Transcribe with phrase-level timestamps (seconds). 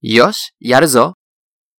[0.00, 1.14] よし、やるぞ。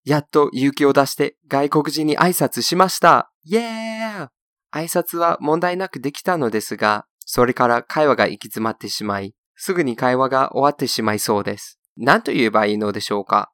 [0.04, 3.30] やっと勇気を出して外国人に挨拶しました。
[3.44, 4.28] イェー
[4.72, 11.78] 挨拶は問題なくできたのですが、それから会話が行き詰まってしまい、すぐに会話が終わってしまいそうです。
[11.96, 13.50] 何と言えばいいのでしょうか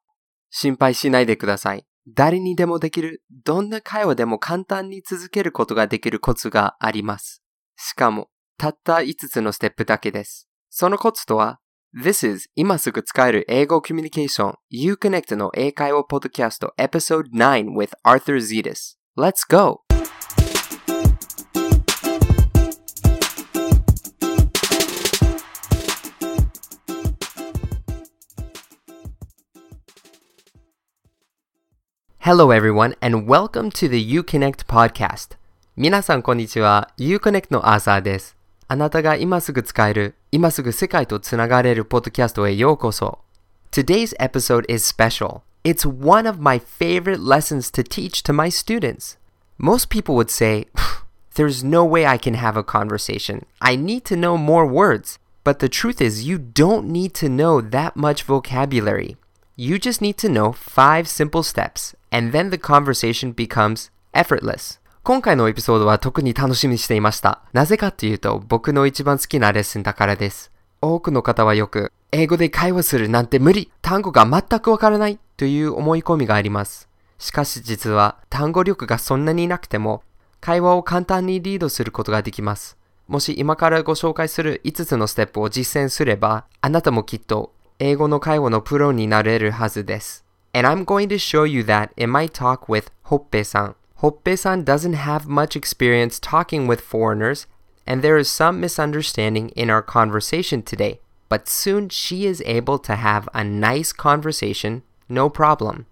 [0.49, 1.85] 心配しないでください。
[2.07, 7.43] 誰にでもできる、どんな会話でも簡単に続けることができるコツがあります。
[7.77, 10.47] しかも、たった5つのステップだけです。
[10.69, 11.59] そのコツとは、
[11.97, 18.97] This is 今すぐ使える英語コミュニケーション You Connect の英会話ポッドキャスト Episode 9 with Arthur Zetes.
[19.17, 19.79] Let's go!
[32.19, 35.37] Hello everyone and welcome to the You Connect podcast.
[35.77, 36.91] 皆さんこんにちは。
[36.97, 38.35] You Connect のアーサーです。
[38.68, 43.18] あなたが今すぐ使える、今すぐ世界とつながれるポッドキャストへようこそ。
[43.72, 45.42] Today's episode is special.
[45.64, 49.16] It's one of my favorite lessons to teach to my students.
[49.58, 50.66] Most people would say,
[51.34, 53.44] There's no way I can have a conversation.
[53.60, 55.18] I need to know more words.
[55.44, 59.16] But the truth is, you don't need to know that much vocabulary.
[59.56, 64.78] You just need to know five simple steps, and then the conversation becomes effortless.
[65.05, 67.43] 今回のエピソードは特に楽しみにしていました。
[67.53, 70.51] なぜかっていうと、僕の一番好きなレッスンだからです。
[70.81, 76.89] 多くの方はよく、英語で会話するなんて無理単語が全くわからないという思い込みがあります。
[77.19, 80.01] しかし実は、単語力がそんなになくても、
[80.41, 82.75] 会話を簡単にリードすることができます。
[83.07, 90.25] もし今からご紹介する5つのステップを実践すれば、あなたもきっと英語の会話のプロになれるはずです。
[90.51, 93.75] And I'm going to show you that in my talk with Hoppe-san.
[94.01, 97.47] Hoppe-san doesn't have much experience talking with foreigners,
[97.87, 100.99] and there is some misunderstanding in our conversation today.
[101.29, 105.85] But soon she is able to have a nice conversation, no problem.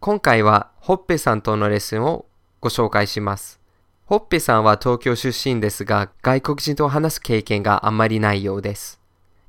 [0.00, 2.26] 今回はホッペさんとのレッスンを
[2.60, 3.58] ご紹介します。
[4.06, 9.00] ホッペさんは東京出身ですが、外国人と話す経験があまりないようです。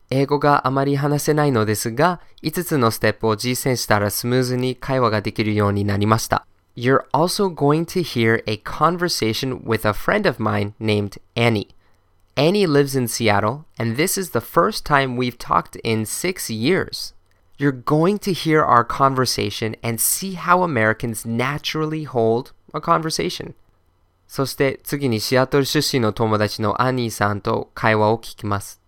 [0.10, 6.48] 英語があまり話せないのですが、5つのステップを実践したらスムーズに会話ができるようになりました。
[6.79, 11.69] You're also going to hear a conversation with a friend of mine named Annie.
[12.37, 17.15] Annie lives in Seattle, and this is the first time we've talked in six years.
[17.57, 23.55] You're going to hear our conversation and see how Americans naturally hold a conversation.
[24.27, 28.81] そして次にシアトル出身の友達のアニーさんと会話を聞きます。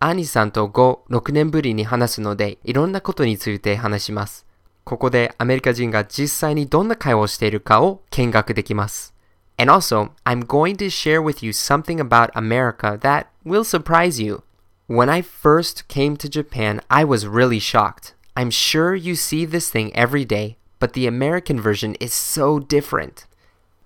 [0.00, 4.46] アニさんと5、6年ぶりに話すので、いろんなことについて話します。
[4.89, 9.13] ここでアメリカ人が実際にどんな会話をしているかを見学できます。
[9.55, 14.41] And also, I'm going to share with you something about America that will surprise you.
[14.87, 18.15] When I first came to Japan, I was really shocked.
[18.33, 23.27] I'm sure you see this thing every day, but the American version is so different.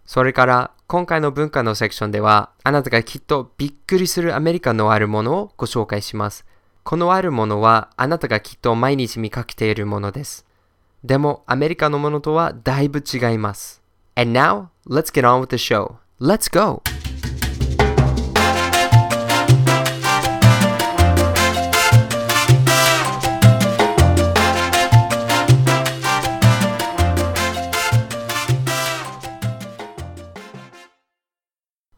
[0.06, 6.46] それから今回の文化のセクションではあなたがきっとびっくりするアメリカのあるものをご紹介します。
[6.84, 10.46] このあるものはあなたがきっと毎日見かけているものです。
[11.05, 13.83] でもアメリカのものとはだいぶ違います。
[14.17, 15.97] And now, let's get on with the show.
[16.21, 16.83] Let's go!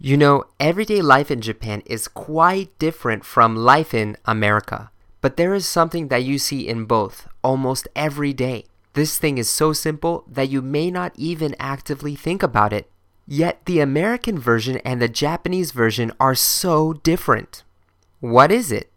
[0.02, 4.91] You know, everyday life in Japan is quite different from life in America.
[5.20, 8.64] But there is something that you see in both almost every day.
[8.95, 12.89] This thing is so simple that you may not even actively think about it.
[13.28, 17.66] Yet the American version and the Japanese version are so different.
[18.22, 18.88] What is it?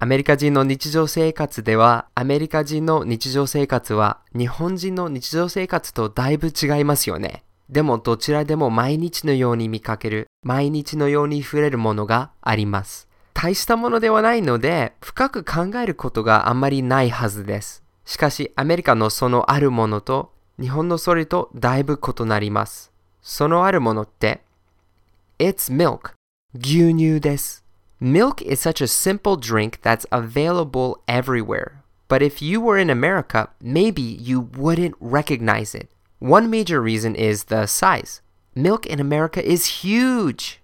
[0.00, 7.42] アメリカ人の日常生活では、アメリカ人の日常生活は日本人の日常生活とだいぶ違いますよね。
[7.70, 13.08] でもどちらでも毎日のように見かける、毎日のように触れるものがあります。
[13.32, 17.82] 大したものではないので、深く考えることがあんまりないはずです。
[18.07, 22.91] しかし、アメリカのそのあるものと、日本のそれとだいぶ異なります。
[23.21, 24.41] そのあるものって、
[25.39, 26.13] It's milk.
[26.53, 27.63] 牛乳です。
[28.01, 31.83] Milk is such a simple drink that's available everywhere.
[32.09, 35.89] But if you were in America, maybe you wouldn't recognize it.
[36.19, 38.21] One major reason is the size.
[38.55, 40.61] Milk in America is huge.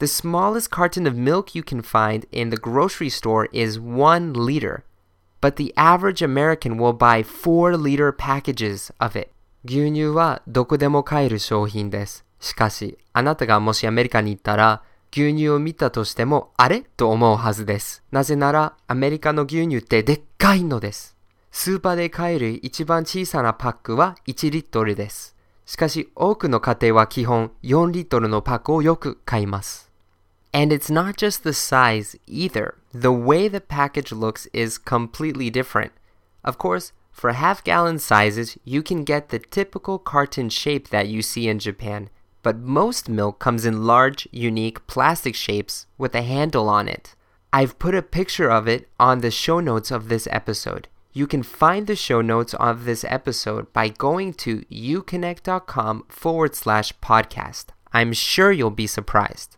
[0.00, 4.84] The smallest carton of milk you can find in the grocery store is 1 liter,
[5.43, 9.29] But the average American will buy 4 liter packages of it.
[9.65, 12.25] 牛乳はどこでも買える商品です。
[12.39, 18.03] しかし、あなたがもしアメリカに行ったら、牛乳を見たとしても、あれと思うはずです。
[18.11, 21.17] なぜなら、アメリカの牛乳ってでっかいのです。
[21.51, 25.35] スーパーで買える一番小さなパックは1リットルです。
[25.65, 29.82] しかし多くの家庭は基本4リットルのパックをよく買います。
[30.53, 32.75] And it's not just the size either.
[32.93, 35.93] The way the package looks is completely different.
[36.43, 41.21] Of course, for half gallon sizes, you can get the typical carton shape that you
[41.21, 42.09] see in Japan,
[42.43, 47.15] but most milk comes in large, unique plastic shapes with a handle on it.
[47.51, 50.87] I've put a picture of it on the show notes of this episode.
[51.13, 56.93] You can find the show notes of this episode by going to uconnect.com forward slash
[56.99, 57.65] podcast.
[57.91, 59.57] I'm sure you'll be surprised.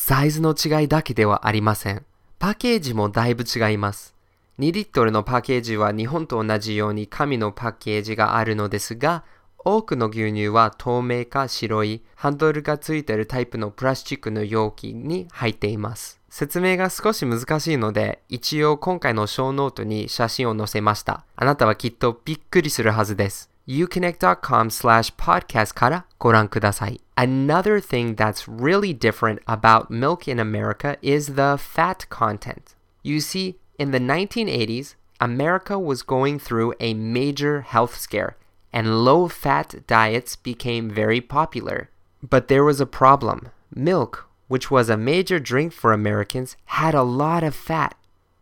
[0.00, 2.04] サイズの違いだけではありません。
[2.38, 4.14] パッケージもだいぶ違います。
[4.60, 9.24] 2リットルのパッケージは日本と同じように紙のパッケージがあるのですが、
[9.58, 16.20] 多くの牛乳は透明か白いハンドルがついているタイプのプラスチックの容器に入っています。
[16.30, 21.24] 説明が少し難しいので、一応今回の小ノートに写真を載せました。
[21.34, 23.50] あなたはきっとびっくりするはずです。
[23.66, 27.00] uconnect.com slash podcast からご覧ください。
[27.17, 32.75] Another thing that's really different about milk in America is the fat content.
[33.03, 38.37] You see, in the 1980s, America was going through a major health scare,
[38.71, 41.89] and low fat diets became very popular.
[42.21, 43.49] But there was a problem.
[43.73, 47.95] Milk, which was a major drink for Americans, had a lot of fat.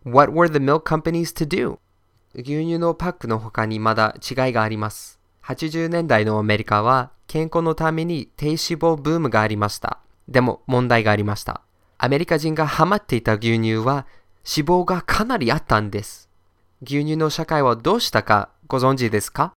[0.03, 1.77] What were the milk companies to do?
[2.33, 5.19] 牛乳のパックの他にまだ違いがあります。
[5.43, 9.99] 80年代のアメリカは 健康のために低脂肪ブームがありました。
[10.27, 11.61] でも問題がありました。
[11.97, 14.05] アメリカ人がハマっていた牛乳は
[14.43, 16.29] 脂肪がかなりあったんです。
[16.81, 19.53] 牛乳の社会はどうしたかご存知ですか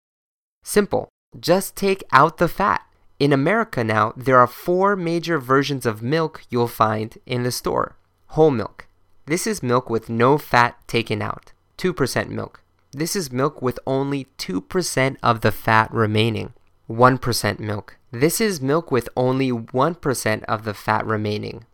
[0.65, 1.07] Simple.
[1.39, 2.81] Just take out the fat.
[3.19, 7.93] In America now, there are four major versions of milk you'll find in the store.
[8.29, 8.87] Whole milk.
[9.27, 11.53] This is milk with no fat taken out.
[11.79, 12.63] 2% milk.
[12.93, 16.53] This is milk with only 2% of the fat remaining.
[16.90, 17.98] 1% milk.
[18.12, 21.66] This is milk with only 1% of the fat remaining.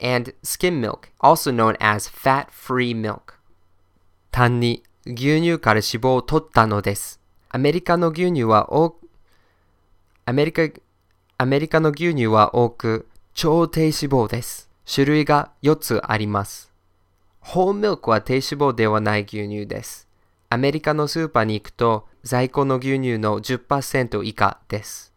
[0.00, 3.34] And skim milk, also known as fat free milk.
[4.30, 7.20] 単に牛乳から脂肪を取ったのです。
[7.50, 9.08] アメリカの牛乳は多く、
[10.24, 10.62] アメリカ、
[11.38, 14.70] アメリカの牛乳は多く超低脂肪です。
[14.92, 16.72] 種類が4つあります。
[17.40, 20.08] ホールミルクは低脂肪ではない牛乳です。
[20.51, 25.13] アメリカのスーパーに行くと在庫の牛乳の10%以下です。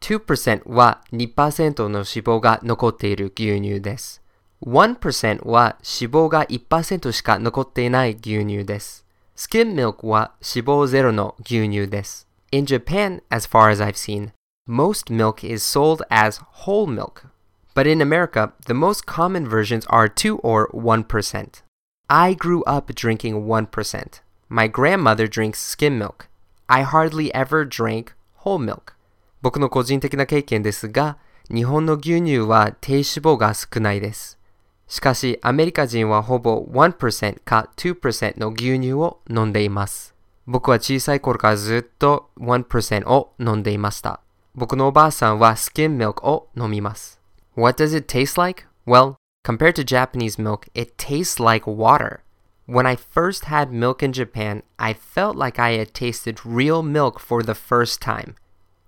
[0.00, 4.22] 2%は2%の脂肪が残っている牛乳です。
[4.62, 9.04] 1%は脂肪が1%しか残っていない牛乳です。
[9.36, 12.26] Skim milk は脂肪ゼロの牛乳です。
[12.50, 14.32] In Japan, as far as I've seen,
[14.68, 17.26] most milk is sold as whole milk.
[17.74, 21.62] But in America, the most common versions are 2 or 1%.
[22.08, 24.20] I grew up drinking 1%.
[24.52, 26.28] My grandmother drinks skim milk.
[26.66, 28.12] I hardly ever drank
[28.44, 28.94] whole milk.
[29.42, 31.18] 僕の個人的な経験ですが、
[31.52, 34.38] 日本の牛乳は低脂肪が少ないです。
[34.86, 40.14] しかし、アメリカ人はほぼ1%か2%の牛乳を飲んでいます。
[40.46, 44.20] 僕は小さい頃からずっと1%を飲んでいました。
[44.54, 47.20] 僕のおばあさんはスキンミルクを飲みます。
[47.54, 48.64] What does it taste like?
[48.86, 52.20] Well, compared to Japanese milk, it tastes like water.
[52.66, 57.18] When I first had milk in Japan, I felt like I had tasted real milk
[57.18, 58.34] for the first time.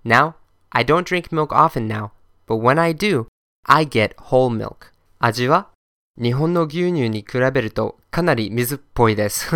[0.03, 0.35] Now,
[0.69, 2.11] I don't drink milk often now,
[2.45, 3.25] but when I do,
[3.65, 4.91] I get whole milk.
[5.19, 5.69] 味は
[6.21, 9.49] 日本の牛乳に比べるとかなり水っぽいです。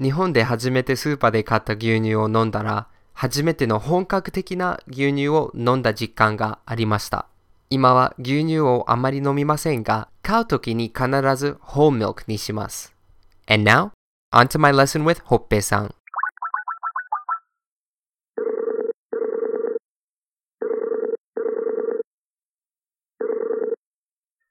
[0.00, 7.26] 日本で初めてスーパーで買った牛乳を飲んだら、初めての本格的な牛乳を飲んだ実感がありました。
[7.68, 12.93] 今は牛乳をあまり飲みませんが、買うときに必ず whole milk にします。
[13.46, 13.92] And now,
[14.32, 15.94] on to my lesson with ほっぺさん。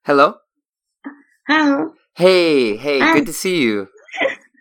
[0.03, 0.35] Hello?
[1.47, 1.93] Hello.
[2.15, 3.13] Hey, hey, Hi.
[3.13, 3.87] good to see you.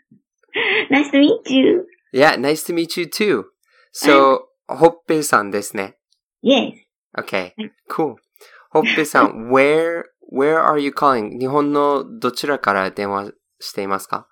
[0.91, 1.87] Nice to meet you.
[2.12, 3.45] Yeah, nice to meet you too.
[3.93, 5.97] So, ほっぺさんですね。
[6.43, 6.73] Yes.
[7.17, 7.53] Okay,
[7.91, 8.17] cool.
[8.71, 11.38] ほっぺさん、 where, where are you calling?
[11.38, 14.28] 日本のどちらから電話 していますか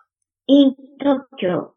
[0.48, 1.72] In Tokyo.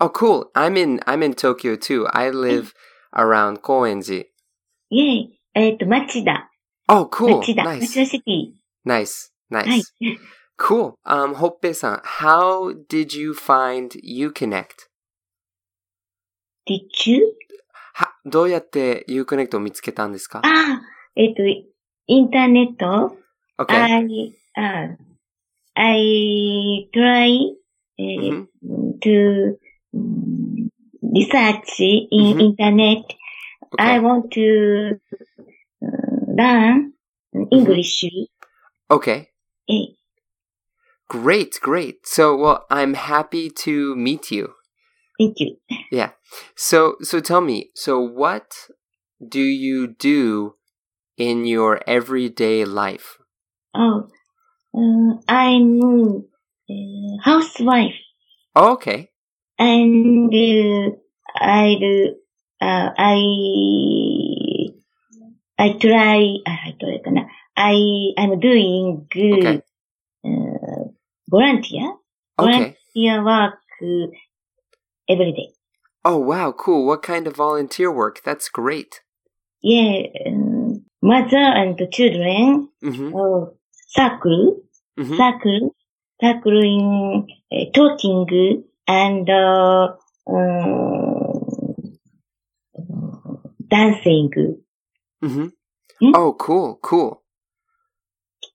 [0.00, 0.50] Oh, cool.
[0.54, 2.06] I'm in, I'm in Tokyo too.
[2.12, 2.72] I live
[3.14, 4.24] around 高円寺。
[4.90, 5.28] Yay.
[5.54, 6.50] えっと、町田。
[6.88, 7.38] Oh, cool.
[7.40, 7.62] 町田。
[7.62, 7.80] Nice.
[7.80, 8.52] 町田シティ。
[8.86, 9.30] Nice.
[9.50, 10.18] はい Nice.。
[10.58, 10.94] Cool.
[11.04, 14.88] Um, ほっぺさん、how did you find Uconnect?
[16.66, 17.34] Did you?
[17.94, 20.82] は、どうやって Uconnect を見つけたんですかああ、
[21.16, 23.16] えっと、インターネット
[23.58, 23.74] Okay.
[23.74, 24.96] I, あ
[25.76, 27.30] I try
[27.98, 29.00] えー Mhm.
[29.02, 29.58] to
[29.94, 30.68] mm,
[31.02, 32.40] research in Mhm.
[32.40, 33.04] internet.
[33.78, 35.00] I want to
[35.82, 36.92] uh, learn
[37.50, 38.04] English.
[38.90, 39.28] Okay.
[39.68, 39.94] Eh,
[41.08, 42.06] Great, great.
[42.06, 44.54] So, well, I'm happy to meet you.
[45.18, 45.56] Thank you.
[45.90, 46.12] Yeah.
[46.56, 48.68] So, so tell me, so what
[49.20, 50.54] do you do
[51.18, 53.18] in your everyday life?
[53.74, 54.08] Oh,
[54.74, 56.24] uh, I'm
[56.70, 57.94] uh, housewife.
[58.54, 59.10] Oh, okay.
[59.58, 60.96] And uh,
[61.36, 62.14] I do.
[62.60, 63.18] Uh, I
[65.58, 66.36] I try.
[66.46, 67.00] Ah, I try.
[67.56, 69.62] I I'm doing okay.
[70.24, 70.84] uh,
[71.28, 71.94] volunteer
[72.38, 72.76] okay.
[72.96, 74.06] volunteer work uh,
[75.08, 75.52] every day.
[76.04, 76.86] Oh wow, cool!
[76.86, 78.22] What kind of volunteer work?
[78.24, 79.02] That's great.
[79.62, 83.14] Yeah, um, mother and children mm-hmm.
[83.14, 83.50] uh,
[83.88, 84.61] circle
[84.98, 85.16] Mm-hmm.
[85.16, 85.74] circle
[86.20, 89.94] circle in uh, talking and uh,
[90.28, 91.98] um,
[93.68, 94.30] dancing.
[95.24, 95.46] Mm-hmm.
[96.00, 96.10] Hmm?
[96.14, 97.22] Oh, cool, cool.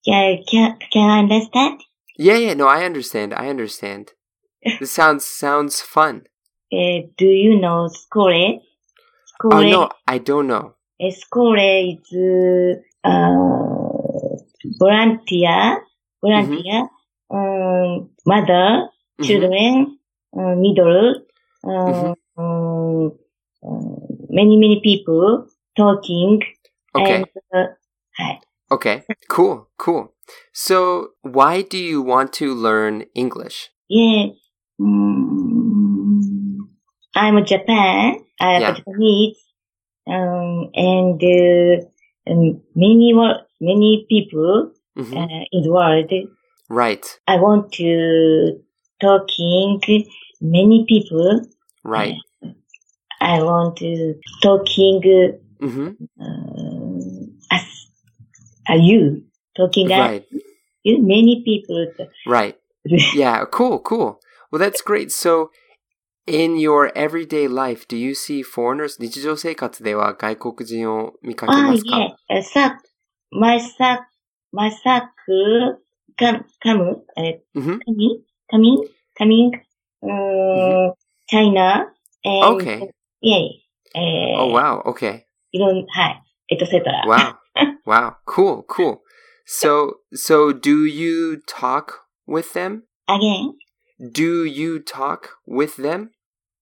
[0.06, 1.82] Can, can, can I understand?
[2.18, 3.34] Yeah, yeah, no, I understand.
[3.34, 4.14] I understand.
[4.80, 6.24] This sounds sounds fun.
[6.72, 8.62] Uh, do you know skole?
[9.44, 10.76] Oh no, I don't know.
[11.00, 14.38] uh, skole is uh,
[14.80, 15.84] volunteer,
[16.22, 16.88] volunteer,
[17.32, 19.26] um, mother, Mhm.
[19.26, 20.00] children,
[20.38, 21.16] uh, middle,
[21.64, 23.12] uh, um,
[23.64, 23.98] uh,
[24.30, 26.42] many, many people talking.
[26.96, 27.66] Okay, And, uh,
[28.72, 30.14] okay, cool, cool.
[30.54, 33.70] So, why do you want to learn English?
[33.90, 34.28] Yeah.
[34.80, 36.68] Mm,
[37.16, 38.24] I'm Japan.
[38.40, 38.76] I'm Yeah.
[38.76, 39.38] Japanese.
[40.08, 41.86] Um, and, uh,
[42.76, 43.14] many,
[43.62, 46.11] many people, hmm uh, in the world.
[46.69, 48.61] Right, I want to
[49.01, 49.81] talking
[50.41, 51.47] many people.
[51.85, 52.15] right.
[53.21, 55.89] I want to talking hmm
[56.21, 57.63] um, as
[58.69, 59.25] uh, you
[59.57, 60.25] talking as Right,
[60.83, 61.87] you many people.
[62.27, 62.57] right.
[63.15, 64.19] Yeah, cool, cool.
[64.51, 65.13] Well, that's great.
[65.13, 65.51] So,
[66.27, 68.97] in your everyday life, do you see foreigners?
[68.99, 72.39] 日常生活では外国人を見かけ Ah, ますか yeah.
[72.39, 72.79] Uh, sack,
[73.31, 74.01] my sack,
[74.53, 75.13] my sack
[76.19, 77.23] come, come, uh,
[77.55, 77.79] Mhm.
[77.85, 78.79] coming, coming,
[79.19, 79.53] coming,
[80.03, 80.93] um,
[81.27, 81.93] China
[82.25, 82.91] and Okay.
[83.23, 83.39] yeah.
[83.95, 84.83] Uh, Oh, wow.
[84.87, 85.25] Okay.
[85.53, 86.23] いろん、はい。
[86.49, 87.05] えっと、セトラ。
[87.07, 87.37] Wow.
[87.87, 88.15] wow.
[88.27, 88.99] Cool, cool.
[89.47, 92.83] So, so do you talk with them?
[93.09, 93.53] again,
[94.01, 96.11] Do you talk with them?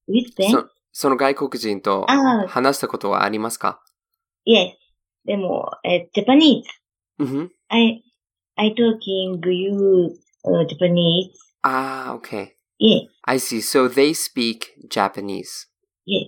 [0.08, 0.50] with them.
[0.50, 3.80] そその外国人とああ、話したことはありますか
[4.46, 4.72] yes.
[5.24, 6.62] でも、え、Japanese.
[7.19, 7.45] Mm-hmm.
[7.71, 8.01] I,
[8.57, 11.29] I talking you, uh, Japanese.
[11.63, 12.53] Ah, okay.
[12.77, 13.61] Yeah, I see.
[13.61, 15.67] So they speak Japanese.
[16.05, 16.27] yeah.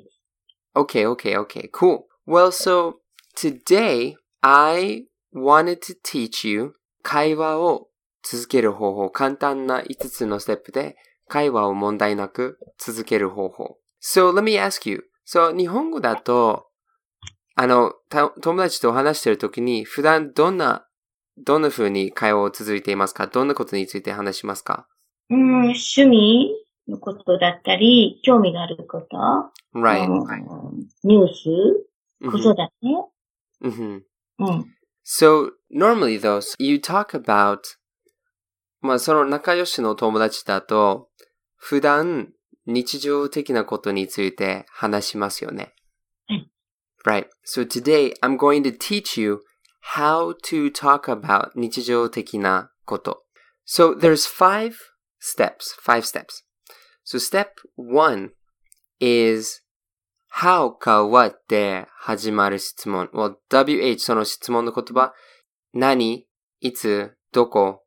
[0.76, 1.70] Okay, okay, okay.
[1.74, 2.06] Cool.
[2.26, 3.00] Well, so
[3.36, 7.88] today I wanted to teach you 会話を
[8.24, 9.10] 続ける方法。
[9.10, 10.96] 簡単な5つのステップで
[11.28, 13.78] 会話を問題なく続ける方法。
[14.02, 15.04] So let me ask you.
[15.26, 16.67] So 日本語だと、
[17.60, 20.86] あの、た友達と話してるときに普段どんな、
[21.40, 23.26] どんな風に会話を続いていますか？
[23.26, 24.88] どんなことについて話しますか？
[25.32, 26.52] うん、趣味
[26.88, 29.18] のことだったり、興味があること
[29.74, 30.06] ？?Right.
[30.06, 30.24] う
[30.74, 31.88] んニュース、
[32.22, 32.40] 子 Mhm.
[32.42, 32.72] 育て。
[33.64, 34.02] Mhm.
[34.38, 34.66] うん。
[35.04, 37.62] So, normally though, you talk about,
[38.82, 41.10] まあその仲良しの友達だと、
[41.56, 42.34] 普段
[42.68, 45.74] 日常的なことについて話しますよね。
[47.06, 47.28] うん Right.
[47.46, 49.40] So today I'm going to teach you
[49.96, 53.24] how to talk about 日常的なこと。
[53.66, 54.74] So there's five
[55.22, 56.44] steps, five steps.
[57.06, 58.32] So step one
[59.00, 59.62] is
[60.42, 63.10] how か what で始まる質問。
[63.14, 65.14] well, WH その質問の言葉。
[65.74, 66.26] 何
[66.60, 67.84] いつどこ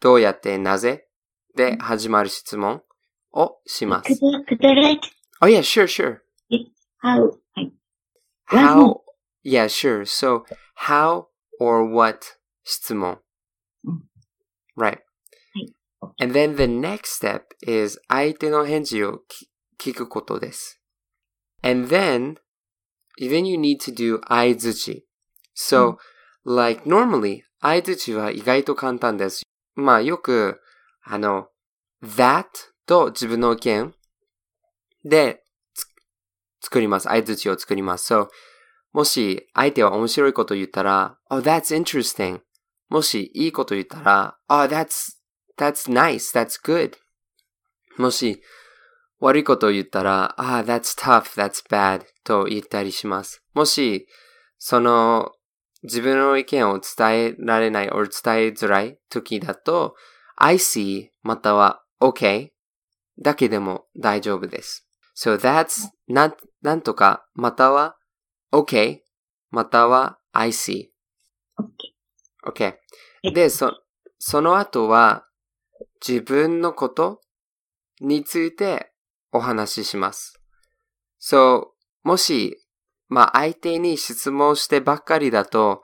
[0.00, 1.06] どうやってなぜ
[1.56, 2.82] で始まる質問
[3.32, 4.20] をしま could, す。
[4.24, 5.00] I- could I write
[5.42, 6.20] Oh yeah, sure, sure.
[7.02, 7.30] how?
[8.49, 8.65] はい。
[8.65, 9.05] How?
[9.43, 10.01] Yeah, sure.
[10.01, 10.43] So,
[10.75, 11.25] how
[11.59, 12.19] or what
[12.63, 13.19] 質問
[13.83, 14.03] うん
[14.77, 14.83] Right.
[14.83, 15.75] はい。
[16.19, 19.49] And then the next step is 相手の返事をき
[19.91, 20.81] 聞くことです。
[21.61, 22.37] And then,
[23.19, 25.05] then you need to do 相づち。
[25.55, 25.97] So,
[26.45, 29.43] like normally, 相づちは意外と簡単です。
[29.75, 30.61] まあよく、
[31.03, 31.49] あの、
[32.03, 32.45] that
[32.85, 33.95] と自分の意見
[35.03, 35.48] でつ
[36.60, 37.04] 作ります。
[37.04, 38.12] 相づちを作ります。
[38.12, 38.28] So,
[38.92, 42.40] もし相手は面白いこと言ったら、Oh, that's interesting.
[42.88, 45.16] もしいいこと言ったら、Oh, that's,
[45.56, 46.34] that's nice.
[46.34, 46.94] That's good.
[47.96, 48.42] もし
[49.20, 53.42] 悪いことを言ったら、ah, that's tough, that's bad と言ったりします。
[53.54, 54.08] もし、
[54.58, 55.32] その、
[55.82, 59.94] 自分の意見を伝えられない or 伝えづらい時だと、
[60.36, 62.48] I see または OK
[63.20, 64.86] だけでも大丈夫です。
[65.14, 67.96] So that's なん、なんとかまたは
[68.52, 68.98] OK
[69.50, 70.88] または I see。
[71.58, 72.74] OK。
[73.24, 73.32] OK。
[73.32, 73.80] で、そ、
[74.18, 75.26] その後は
[76.06, 77.20] 自分のこと
[78.00, 78.92] について
[79.32, 80.40] お話しします。
[81.18, 81.74] そ
[82.04, 82.58] う、もし、
[83.08, 85.82] まあ相手に質問してばっかりだと、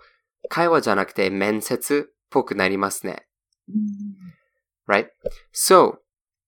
[0.48, 3.26] 会話じゃなくて面接っぽくなりますね。
[4.88, 5.08] right?
[5.54, 5.98] So,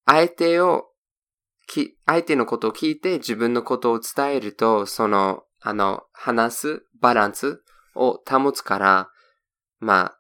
[0.06, 0.88] 相手を、
[1.68, 7.62] き、相手のことを聞いて自分のことを伝えると、その、あの、話すバランス
[7.94, 9.10] を保つから、
[9.78, 10.18] まあ、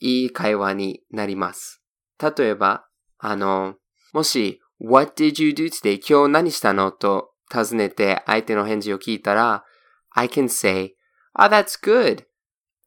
[0.00, 1.82] いい会話になります。
[2.20, 2.86] 例えば、
[3.18, 3.76] あの、
[4.12, 6.00] もし、What did you do today?
[6.06, 9.64] 今日何したのと尋ねて相手の返事を聞いたら、
[10.10, 10.94] I can say,
[11.38, 12.24] Oh, that's good.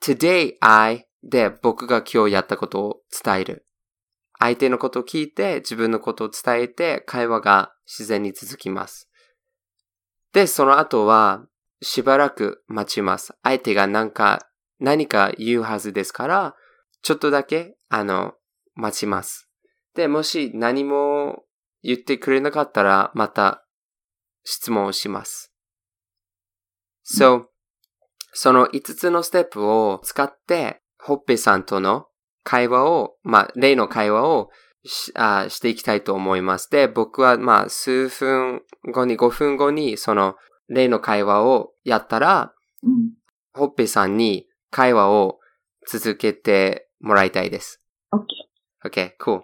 [0.01, 3.65] Today I で僕が今日やったことを伝える。
[4.39, 9.09] 相手のことを聞いて自分のことを伝えて会話が自然に続きます。
[10.33, 11.45] で、その後は
[11.81, 13.33] しばらく待ちます。
[13.43, 14.47] 相手が何か、
[14.79, 16.55] 何か言うはずですから、
[17.01, 18.33] ちょっとだけ、あの、
[18.75, 19.49] 待ちます。
[19.93, 21.43] で、もし何も
[21.83, 23.65] 言ってくれなかったら、また
[24.43, 25.53] 質問をします。
[27.05, 27.45] So,
[28.33, 32.08] その5つのステップを使って、ホッペさんとの
[32.43, 34.49] 会話を、まあ、例の会話を
[34.85, 36.69] しあしていきたいと思います。
[36.69, 40.35] で、僕はまあ、数分後に、5分後に、その
[40.67, 42.53] 例の会話をやったら、
[42.83, 43.13] うん。
[43.53, 45.39] ホッペさんに会話を
[45.87, 47.81] 続けてもらいたいです。
[48.11, 48.23] OK。
[48.85, 49.43] Okay, cool.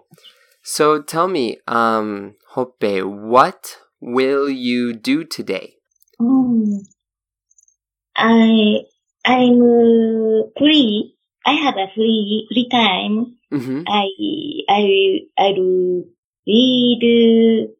[0.64, 3.58] So tell me, um, Hoppe, what
[4.00, 5.74] will you do today?
[6.18, 6.82] うん。
[8.14, 8.86] I,
[9.26, 9.58] I'm
[10.56, 11.15] free.
[11.46, 13.36] I have a free, free time.
[13.52, 13.82] Mm-hmm.
[13.86, 14.08] I,
[14.68, 16.02] I, I'll
[16.44, 17.70] read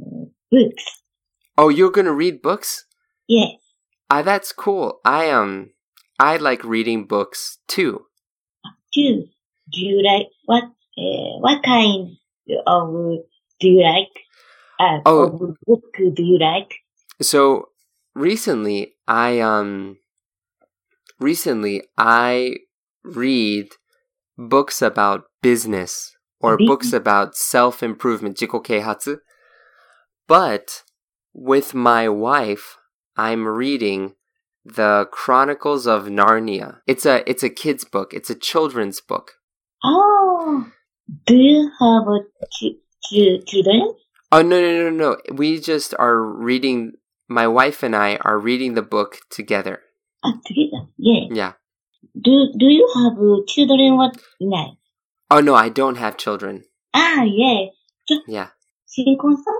[0.00, 1.02] uh, books.
[1.58, 2.84] Oh, you're gonna read books?
[3.26, 3.56] Yes.
[4.08, 5.00] Ah, that's cool.
[5.04, 5.70] I, um,
[6.20, 8.06] I like reading books too.
[8.94, 9.24] Do,
[9.72, 12.16] do you like, what, uh, what kind
[12.66, 13.18] of,
[13.58, 14.14] do you like?
[14.78, 15.56] Uh, Oh.
[15.66, 15.82] book
[16.14, 16.72] do you like?
[17.20, 17.70] So
[18.14, 19.98] recently, I, um,
[21.18, 22.58] recently I
[23.03, 23.67] read
[24.37, 26.67] books about business or Business.
[26.69, 29.19] books about self-improvement, 自己啓発.
[30.27, 30.83] But
[31.33, 32.77] with my wife,
[33.15, 34.15] I'm reading
[34.65, 36.79] the Chronicles of Narnia.
[36.87, 38.13] It's a, it's a kid's book.
[38.13, 39.33] It's a children's book.
[39.83, 40.67] Oh,
[41.25, 43.93] do you have a ch- ch- children?
[44.31, 45.17] Oh, no, no, no, no.
[45.33, 46.93] We just are reading,
[47.27, 49.81] my wife and I are reading the book together.
[50.23, 50.87] Ah, together.
[50.97, 51.27] Yeah.
[51.31, 51.51] Yeah.
[52.15, 53.15] Do, do you have
[53.47, 54.11] children what?
[54.39, 54.77] いない。
[55.29, 56.61] Oh, no, I don't have children.
[56.91, 57.73] ああ、いえ。
[58.29, 58.49] Yeah.
[58.87, 59.53] 新婚さん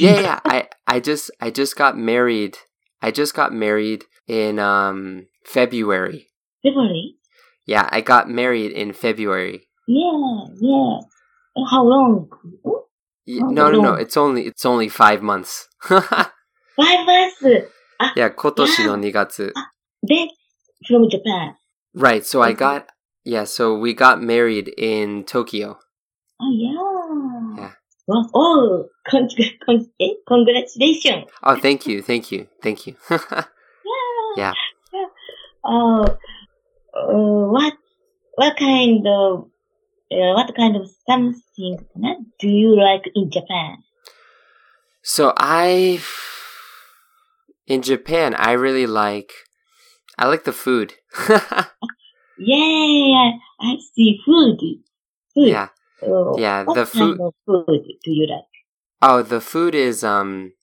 [0.00, 0.40] Yeah, yeah.
[0.44, 2.54] I, I just, I just got married.
[3.00, 6.28] I just got married in, um, February.
[6.62, 7.16] February?
[7.66, 9.68] Yeah, I got married in February.
[9.86, 11.00] Yeah, yeah.
[11.70, 12.28] How long?
[13.26, 13.82] Y- Oh, No, no, no.
[13.82, 13.94] no.
[13.94, 15.68] It's only, it's only five months.
[15.82, 16.02] Five
[17.04, 17.68] months.
[18.16, 19.52] yeah, 今年の2月.
[20.06, 20.28] Then,
[20.86, 21.56] from Japan.
[21.93, 22.25] Right.
[22.25, 22.89] So I got,
[23.23, 25.79] yeah, so we got married in Tokyo.
[26.41, 27.63] Oh, yeah.
[27.63, 27.71] Yeah.
[28.07, 29.29] Well, oh, con-
[29.65, 31.25] con- eh, congratulations.
[31.41, 32.01] Oh, thank you.
[32.01, 32.47] Thank you.
[32.61, 32.95] Thank you.
[34.35, 34.53] Yeah.
[35.63, 36.05] Oh,
[36.93, 37.73] uh, what,
[38.35, 39.47] what kind of,
[40.11, 41.85] uh, what kind of something
[42.39, 43.83] do you like in Japan?
[45.03, 46.01] So I,
[47.67, 49.31] in Japan, I really like,
[50.17, 50.93] I like the food.
[52.37, 54.59] Yeah, I see food.
[55.33, 55.47] Food.
[55.49, 55.69] yeah.
[56.01, 58.45] Oh, Yeah, what the kind food- of food do you like?
[59.01, 60.53] Oh, the food is um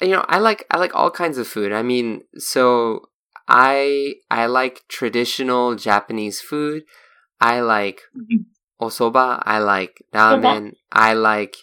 [0.00, 1.72] you know, I like I like all kinds of food.
[1.72, 3.08] I mean, so
[3.48, 6.84] I I like traditional Japanese food.
[7.40, 8.46] I like Mhm.
[8.80, 11.56] osoba, I like ramen, I like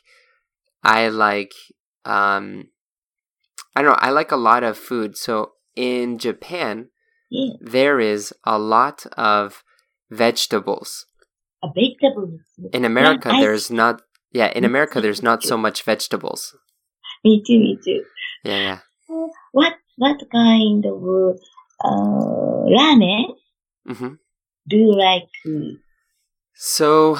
[0.83, 1.53] I like
[2.05, 2.67] um
[3.75, 5.17] I don't know, I like a lot of food.
[5.17, 6.89] So in Japan,
[7.29, 9.63] Yeah, there is a lot of
[10.09, 11.05] vegetables.
[11.63, 12.39] a vegetable.
[12.73, 14.01] In America, I- there's not.
[14.31, 16.55] Yeah, in America, there's not so much vegetables.
[17.23, 18.03] Me too, me too.
[18.43, 18.79] Yeah, yeah.
[19.51, 21.03] What, what kind of,
[21.83, 23.35] uh, ramen
[23.85, 24.13] hmm
[24.69, 25.27] do you like?
[26.53, 27.17] So,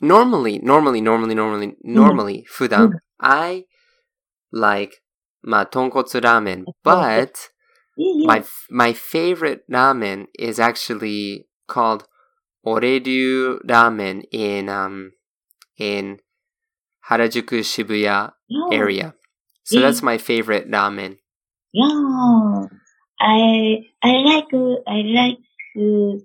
[0.00, 2.46] normally, normally, normally, normally, normally,
[3.20, 3.64] i
[4.52, 4.94] like
[5.41, 7.33] まあ、豚骨ラーメン but
[7.95, 8.25] Yeah, yeah.
[8.27, 12.05] my my favorite ramen is actually called
[12.65, 15.11] Oredu Ramen in um
[15.77, 16.19] in
[17.09, 18.67] Harajuku Shibuya yeah.
[18.71, 19.13] area.
[19.63, 19.85] So Yeah.
[19.87, 21.17] that's my favorite ramen.
[21.71, 22.65] Yeah.
[23.19, 24.49] I I like
[24.87, 25.37] I like
[25.77, 26.17] uh,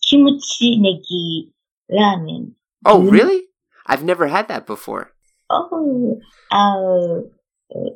[0.00, 1.52] kimchi negi
[1.90, 2.54] ramen.
[2.86, 3.10] Oh, Mhm.
[3.10, 3.42] really?
[3.86, 5.12] I've never had that before.
[5.49, 7.21] Oh, uh,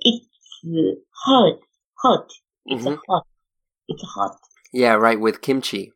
[0.01, 0.27] it's
[1.25, 1.59] hot,
[2.01, 2.27] hot.
[2.65, 2.99] It's Mhm.
[3.07, 3.25] hot.
[3.87, 4.37] It's hot.
[4.71, 5.91] Yeah, right with kimchi.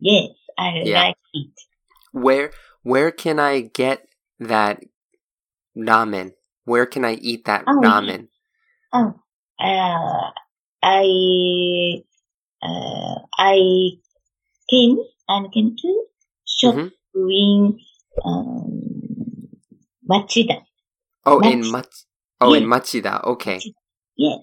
[0.00, 1.02] Yes, I Yeah.
[1.02, 1.50] like it.
[2.12, 4.06] Where where can I get
[4.38, 4.82] that
[5.76, 6.34] ramen?
[6.64, 8.28] Where can I eat that Oh, ramen?
[8.92, 9.14] Oh,
[9.60, 10.30] uh,
[10.82, 12.02] I,
[12.62, 13.58] uh, I
[14.70, 16.04] came and came to
[16.46, 16.92] shop Mhm.
[17.14, 17.80] in
[18.24, 19.48] um,
[20.08, 20.64] Machida.
[21.24, 21.52] Oh, Machi.
[21.52, 22.04] in Mach-
[22.40, 22.60] Oh, yeah.
[22.60, 23.24] in Machida.
[23.24, 23.58] Okay.
[24.16, 24.36] Yeah.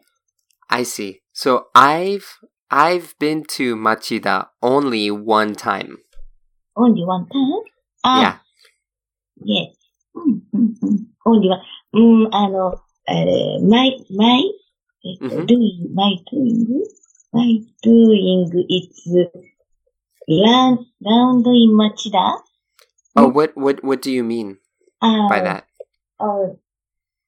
[0.70, 1.22] I see.
[1.32, 6.00] So I've I've been to Machida only one time.
[6.76, 7.64] Only one time?
[8.04, 8.22] Ah.
[8.22, 8.38] Yeah.
[9.44, 9.76] Yes.
[10.14, 10.96] Hmm, hmm, hmm.
[11.26, 11.62] Only one.
[11.96, 14.42] Mm, あの、uh, eh, my, my,
[15.06, 15.46] eh, mm-hmm.
[15.46, 16.84] doing, my doing,
[17.32, 19.06] my doing is
[20.28, 22.42] round, round in Machida.
[23.16, 24.58] Oh, what, what, what do you mean
[25.02, 25.68] uh, by that?
[26.20, 26.56] Uh,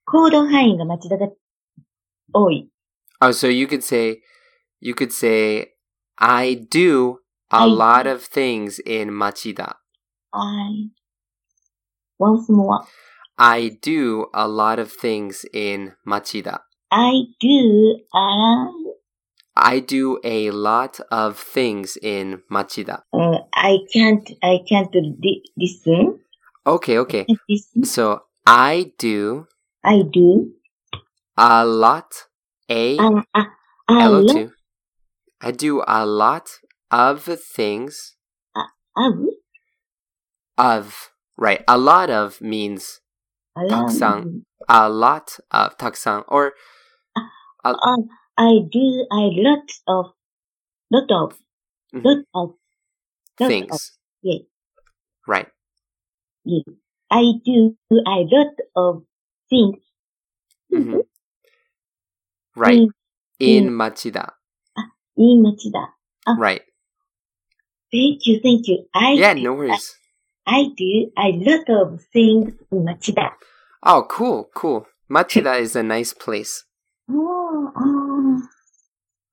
[0.07, 1.29] 行動範囲が町田が
[2.33, 2.69] 多い。
[3.21, 4.21] Oh, so you could say
[4.81, 5.75] you could say
[6.17, 7.19] I do
[7.51, 9.77] a I- lot of things in Machida.
[10.33, 10.91] I,
[12.19, 12.81] once more,
[13.39, 16.61] I do a lot of things in Machida.
[16.91, 18.95] I do around,
[19.57, 23.03] I do a lot of things in Machida.
[23.13, 26.19] uh, I can't, I can't li- listen.
[26.67, 27.25] Okay, okay.
[27.25, 27.85] Can't listen.
[27.85, 29.47] So I do
[29.88, 30.52] I do.
[31.38, 32.12] A lot.
[32.70, 32.98] A.
[32.98, 33.46] A, a,
[33.90, 34.50] a lot.
[35.40, 36.50] I do a lot
[36.92, 38.18] of things.
[38.54, 38.64] A,
[38.98, 39.14] of.
[40.58, 41.12] Of.
[41.38, 41.64] Right.
[41.70, 43.00] A lot of means.
[43.56, 44.26] A lot.
[44.68, 45.78] A lot of.
[45.78, 46.26] Taksan.
[46.28, 46.54] Or.
[47.64, 47.98] A, uh,
[48.38, 50.06] I do a lot of.
[50.92, 51.40] Lot of.
[51.94, 52.04] Mm -hmm.
[52.04, 52.50] Lot of.
[53.40, 53.72] Lot things.
[53.72, 53.82] Of,
[54.22, 54.44] yeah.
[55.28, 55.48] Right.
[56.44, 56.76] Yeah.
[57.10, 59.07] I do a lot of
[59.51, 59.79] things.
[60.73, 61.03] Mhm.
[62.57, 62.79] Right.
[63.39, 64.33] In, In Machida.
[65.17, 65.89] in Machida.
[66.39, 66.63] Right.
[67.93, 68.87] Thank you, thank you.
[68.95, 69.95] I Yeah, do, no worries.
[70.47, 73.31] I do a lot of things in Machida.
[73.83, 74.87] Oh, cool, cool.
[75.11, 76.65] Machida is a nice place.
[77.11, 78.41] Oh, oh,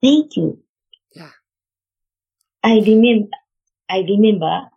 [0.02, 0.60] thank you.
[1.16, 1.32] Yeah.
[2.64, 3.30] I remember,
[3.90, 4.70] I remember.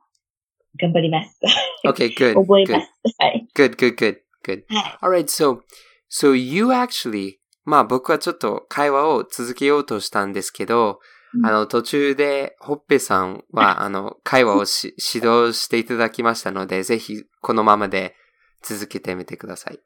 [0.80, 1.38] 頑張ります。
[1.84, 2.34] Okay, good.
[2.34, 2.82] 覚えま Good.
[2.82, 3.14] す。
[3.18, 3.48] はい。
[3.54, 4.63] Good, good, good, Good.
[4.69, 5.23] はい。
[5.23, 5.61] Alright, so,
[6.09, 7.33] so you actually,
[7.65, 10.99] まあ僕はちょっと会話を続けようとしたんですけど、
[11.33, 18.15] うんあの途中でホッペさんはあの会話をし指導していただきましたので、ぜひこのままで
[18.63, 19.79] 続けてみてください。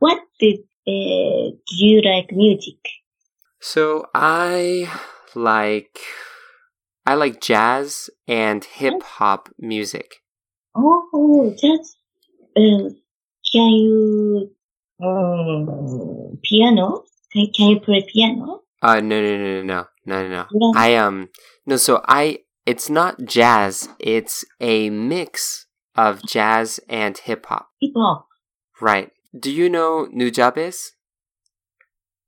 [0.00, 2.78] What did, uh, do you like music?
[3.60, 4.86] So I
[5.34, 6.00] like,
[7.04, 10.22] I like jazz and hip hop music.
[10.74, 11.98] Oh, just,
[12.56, 12.90] uh,
[13.52, 14.50] Can you
[15.02, 17.04] um, piano?
[17.32, 18.62] Can, can you play piano?
[18.82, 20.72] Uh, no, no, no, no, no, no, no.
[20.76, 21.28] I um,
[21.66, 21.76] no.
[21.76, 23.88] So I, it's not jazz.
[23.98, 27.68] It's a mix of jazz and hip hop.
[27.80, 28.28] Hip hop.
[28.80, 29.10] Right.
[29.38, 30.92] Do you know Nujabes?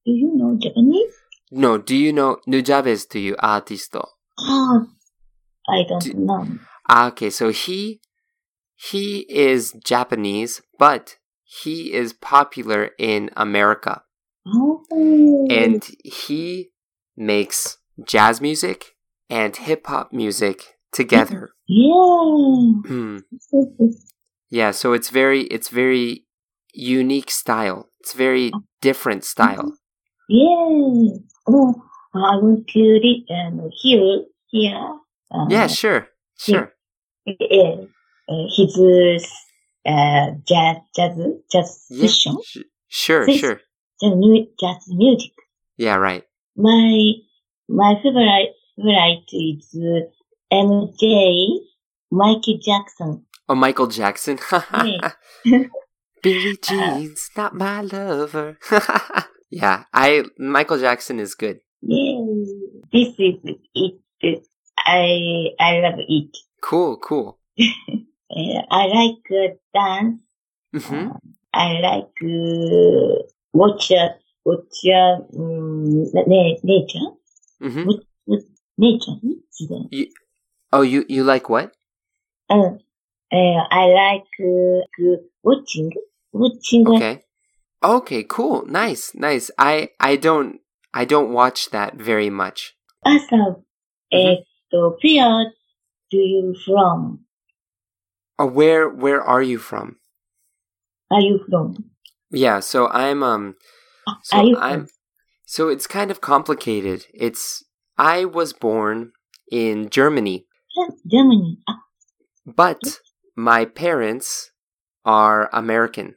[0.04, 1.14] Do you know Japanese?
[1.50, 1.78] No.
[1.78, 3.08] Do you know Nujabes?
[3.08, 4.08] Do you artisto?
[4.38, 4.86] Oh,
[5.68, 6.46] ah, I don't do, know.
[6.88, 7.30] Ah, okay.
[7.30, 8.00] So he
[8.88, 14.02] he is Japanese, but he is popular in America,
[14.46, 14.82] Oh,
[15.50, 16.70] and he
[17.14, 18.96] makes jazz music
[19.28, 21.50] and hip hop music together.
[21.68, 22.72] yeah.
[22.86, 23.18] Hmm.
[24.48, 26.24] Yeah, so it's very it's very
[26.72, 27.90] unique style.
[28.00, 29.76] It's very different style.
[30.28, 31.18] Yeah.
[31.46, 31.74] Oh,
[32.14, 34.98] I want to read and hear here.
[35.30, 36.08] Uh, Yeah, sure.
[36.38, 36.72] Sure.
[37.28, 37.86] uh,
[38.56, 38.76] his
[39.86, 41.16] uh, jazz, jazz,
[41.50, 42.06] jazz Yeah.
[42.06, 42.36] session,
[42.88, 43.40] Sure, Please.
[43.40, 43.60] sure.
[44.02, 45.32] jazz, mu- jazz music.
[45.76, 46.24] Yeah, right.
[46.56, 47.12] My
[47.68, 51.58] my favorite favorite is uh, MJ
[52.10, 53.24] Michael Jackson.
[53.48, 54.38] Oh, Michael Jackson.
[54.84, 55.12] Yeah.
[56.22, 58.58] Billie Jean's not my lover.
[59.50, 61.60] yeah, I Michael Jackson is good.
[61.80, 62.20] Yeah,
[62.92, 63.36] this is
[63.74, 64.42] it.
[64.76, 66.36] I I love it.
[66.60, 67.38] Cool, cool.
[68.30, 70.20] Uh, I like uh, dance.
[70.74, 71.10] Mm-hmm.
[71.10, 71.14] Uh,
[71.52, 73.92] I like uh, watch
[74.44, 74.84] watch
[75.36, 76.04] um,
[76.62, 77.08] nature.
[77.60, 77.86] Mm-hmm.
[77.86, 78.44] With, with
[78.78, 79.12] nature.
[79.20, 79.86] Hmm?
[79.90, 80.06] You,
[80.72, 81.74] oh, you you like what?
[82.48, 82.76] Uh,
[83.32, 84.24] uh I like
[85.42, 85.92] watching
[86.32, 86.88] watching.
[86.88, 87.24] Okay.
[87.82, 88.64] Okay, cool.
[88.66, 89.50] Nice, nice.
[89.58, 90.60] I I don't
[90.94, 92.74] I don't watch that very much.
[93.04, 93.64] Awesome.
[94.12, 94.78] Mm-hmm.
[95.02, 95.52] Where
[96.10, 97.24] do you from?
[98.40, 99.96] uh, where where are you from?
[101.10, 101.90] Are you from?
[102.30, 103.56] Yeah, so I'm um
[104.08, 104.64] ah, so are you from?
[104.64, 104.88] I'm
[105.44, 107.06] so it's kind of complicated.
[107.12, 107.64] It's
[107.98, 109.12] I was born
[109.50, 110.46] in Germany.
[111.10, 111.58] Germany.
[111.68, 111.80] Ah.
[112.46, 113.00] But
[113.36, 114.52] my parents
[115.04, 116.14] are American.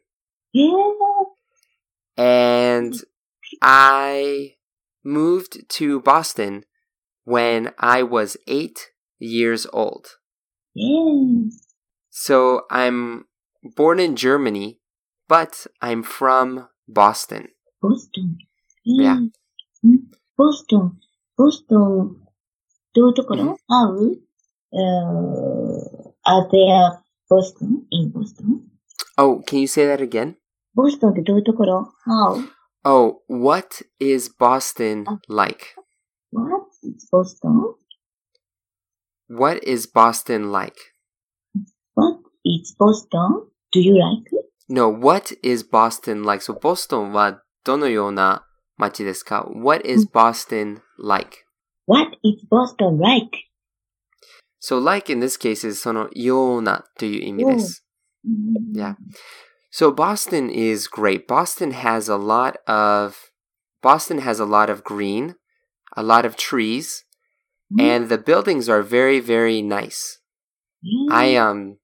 [0.53, 0.91] Yeah.
[2.15, 2.93] And
[3.62, 4.55] I
[5.03, 6.63] moved to Boston
[7.23, 10.17] when I was eight years old.
[10.75, 11.72] Yes.
[12.12, 13.24] So I'm
[13.76, 14.78] born in Germany,
[15.28, 17.48] but I'm from Boston.
[17.80, 18.38] ボストン。
[18.84, 19.16] Yeah.
[19.84, 20.00] うん
[20.37, 20.98] ボストン。
[21.37, 22.16] ボストン。
[22.94, 24.16] どういうところ ?How?
[24.72, 27.84] Uh, are there Boston?
[27.90, 28.61] In Boston?
[29.16, 30.37] Oh, can you say that again?
[30.74, 32.48] ボストンってどういうところ ?How?
[32.84, 35.74] Oh, what is Boston like?
[36.30, 37.74] What is Boston?
[39.28, 40.76] What is Boston like?
[42.42, 43.48] What is Boston?
[43.72, 44.30] Do you like?
[44.68, 46.42] No, what is Boston like?
[46.42, 51.44] So Boston はどのような街ですか ?What is Boston like?
[51.87, 53.30] What is Boston like?
[54.61, 57.84] So like in this case is そのようなという意味です。
[58.74, 58.96] Yeah.
[59.70, 61.26] So Boston is great.
[61.26, 63.32] Boston has a lot of
[63.82, 65.37] Boston has a lot of green,
[65.96, 67.04] a lot of trees,
[67.78, 70.20] and the buildings are very very nice.
[71.11, 71.78] I um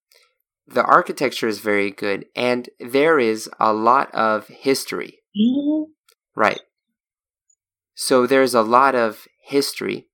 [0.69, 5.19] the architecture is very good and there is a lot of history.
[6.35, 6.61] Right.
[7.95, 10.07] So there's a lot of history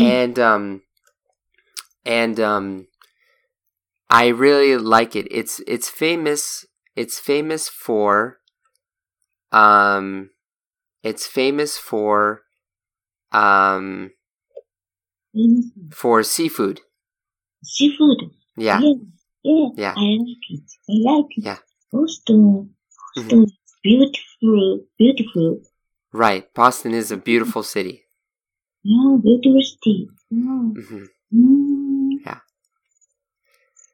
[0.00, 0.82] and um
[2.04, 2.86] and um
[4.10, 5.26] I really like it.
[5.30, 8.38] It's it's famous it's famous for
[9.52, 10.30] um
[11.02, 12.42] it's famous for
[13.32, 14.12] um
[15.92, 16.80] for seafood.
[17.62, 18.30] Seafood.
[18.56, 18.80] Yeah.
[18.80, 18.94] Yeah.
[19.45, 19.69] Yeah.
[19.75, 19.93] Yeah.
[19.97, 20.63] I like it.
[20.89, 21.43] I like it.
[21.45, 21.57] Yeah.
[21.91, 22.75] Boston.
[23.15, 23.53] Boston is
[23.83, 24.85] beautiful.
[24.97, 25.61] Beautiful.
[26.13, 26.53] Right.
[26.53, 28.05] Boston is a beautiful city.
[28.83, 30.09] Yeah, beautiful city.
[30.33, 30.73] Mm.
[30.75, 31.07] Mhm.
[31.33, 32.09] Mm.
[32.25, 32.39] Yeah.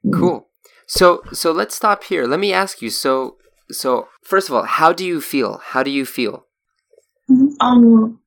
[0.05, 0.13] Mm.
[0.19, 0.47] Cool.
[0.87, 2.25] So so let's stop here.
[2.25, 2.89] Let me ask you.
[2.89, 3.37] So
[3.69, 5.59] so first of all, how do you feel?
[5.61, 6.45] How do you feel?
[7.29, 8.19] Mm, Um,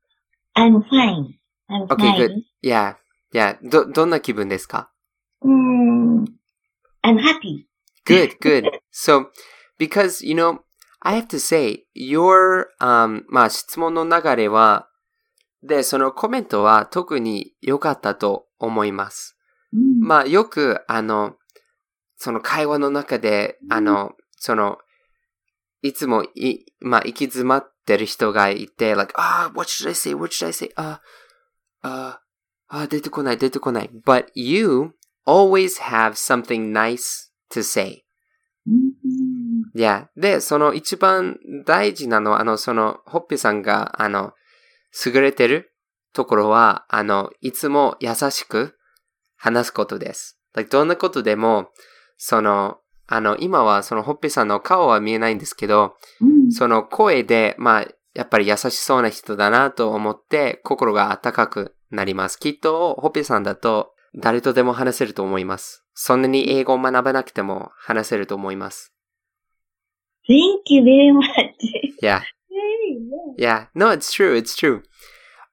[0.56, 1.38] I'm fine.
[1.70, 2.16] I'm Okay, fine.
[2.16, 2.32] good.
[2.62, 2.94] Yeah.
[3.32, 3.56] Yeah.
[3.62, 4.90] ど、どんな気分ですか
[5.42, 5.73] Mm,
[7.05, 7.67] I'm happy.
[8.05, 8.65] Good, good.
[8.91, 9.27] So,
[9.77, 10.59] because, you know,
[11.01, 14.89] I have to say, your, um, まあ、質問の流れは、
[15.61, 19.37] で、そのコメントは特に良かったと思います。
[19.73, 19.79] Mm.
[19.99, 21.35] まあ、よく、あの、
[22.17, 24.79] その会話の中で、あの、その、
[25.83, 30.15] いつもい、まあ、行き詰まってる人がいて、like, あ、what should I say?
[30.15, 30.71] What should I say?
[30.75, 31.01] あ、
[31.81, 32.21] あ、
[32.67, 33.91] あ、出てこない、出てこない。
[34.03, 34.93] But you
[35.25, 38.03] always have something nice to say.
[38.67, 38.91] Mm.
[39.75, 40.05] Yeah.
[40.15, 44.33] で、その一番大事なのは、あの、その、ホッピーさんが、あの、
[45.05, 45.73] 優れてる
[46.13, 48.77] ところは、あの、いつも優しく
[49.35, 50.39] 話すことです。
[50.53, 51.67] like どんなことでも、
[52.17, 56.51] その、あの、今はそのホッピーさんの顔は見えないんですけど、Mm.
[56.51, 62.39] その声で、まあ、やっぱり優しそうな人だなと思って、心が温かくなります。
[62.39, 65.83] きっと、ホッピーさんだと、誰とでも話せると思います。
[65.93, 68.93] そんなに英語を学ばなくても話せると思います。
[70.27, 71.23] Thank you very much.
[72.01, 72.21] Yeah.
[73.37, 74.35] Yeah, no, it's true.
[74.35, 74.83] It's true.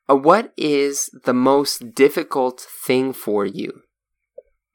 [0.09, 3.83] Uh, what is the most difficult thing for you?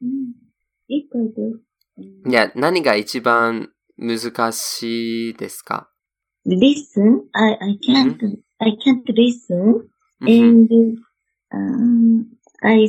[0.02, 0.48] Mm.
[0.90, 5.90] いや、何が一番難しいですか
[6.46, 7.20] Listen.
[7.32, 8.16] I, I can't,
[8.58, 9.86] I can't listen.
[10.20, 10.74] うん And,
[11.52, 12.24] um,
[12.62, 12.88] I,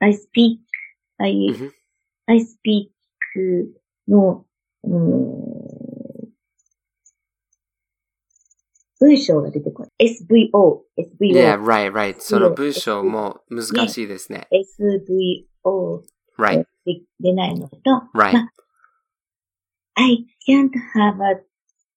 [0.00, 0.58] I speak,
[1.18, 1.72] I, うん
[2.26, 2.90] I speak,
[4.08, 4.44] の、
[4.84, 5.76] うん
[8.98, 10.16] 文章が出てこない。
[10.16, 12.16] SVO、SVO、Yeah, right, right.
[12.18, 14.48] その文章も難しいですね。
[14.50, 16.02] SVO
[16.38, 17.78] Right, で出ないのと、
[18.14, 18.32] right.
[18.32, 18.50] ま
[19.94, 21.42] I can't have a,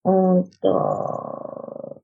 [0.06, 2.02] うんと、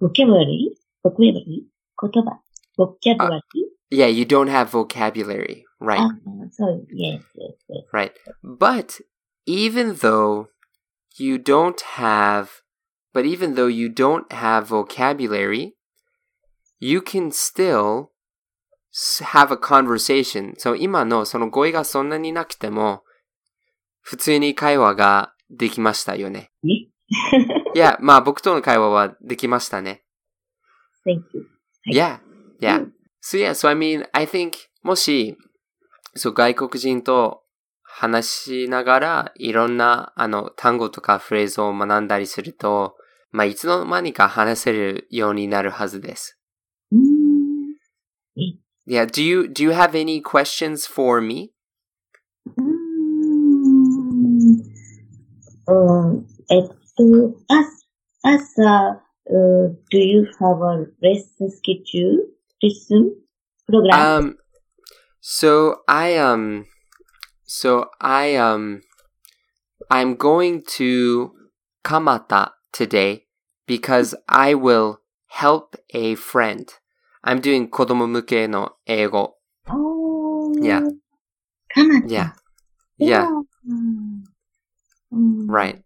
[0.00, 0.76] vocabulary?
[1.02, 1.64] vocabulary?
[2.00, 2.40] 言葉
[2.76, 3.40] vocabulary?
[3.89, 5.65] Yeah, you don't have vocabulary.
[5.79, 5.99] Right.
[5.99, 6.09] Ah,
[6.51, 7.83] so, yes, yes, yes.
[7.91, 8.11] Right.
[8.41, 9.01] But
[9.45, 10.47] even though
[11.17, 12.61] you don't have,
[13.13, 15.75] but even though you don't have vocabulary,
[16.79, 18.11] you can still
[18.91, 20.55] s- have a conversation.
[20.57, 23.03] So 今のその語彙がそんなになくても、
[24.01, 26.51] 普通に会話ができましたよね。
[26.63, 26.87] ね
[27.75, 30.03] いや、まあ僕との会話はできましたね。
[31.05, 31.45] Thank you.
[31.91, 32.19] Yeah,
[32.59, 32.87] yeah.
[33.20, 34.52] So yeah, so I mean, I think,
[34.82, 35.36] もし、
[36.14, 37.42] そう外国人と
[37.82, 42.96] 話しながら、いろんな、あの、単語とかフレーズを学んだりすると、
[43.30, 46.38] まあ、いつの間にか話せるようになるはずです。
[48.86, 51.52] Yeah, do you, do you have any questions for me?
[52.46, 52.78] うーん
[55.68, 56.74] うんえっと、
[57.48, 57.86] 朝、
[58.22, 62.37] 朝、uh, do you have a lesson schedule?
[62.60, 63.16] prism
[63.68, 64.00] program?
[64.00, 64.36] Um
[65.20, 66.66] so i um
[67.44, 68.80] so i um
[69.90, 71.32] i'm going to
[71.84, 73.24] kamata today
[73.66, 76.72] because i will help a friend.
[77.22, 79.34] I'm doing kodomo muke no Ego.
[79.68, 80.80] oh yeah.
[81.76, 82.10] Kamata.
[82.10, 82.30] Yeah.
[82.96, 83.28] Yeah, yeah.
[85.12, 85.46] Mm.
[85.48, 85.82] Right.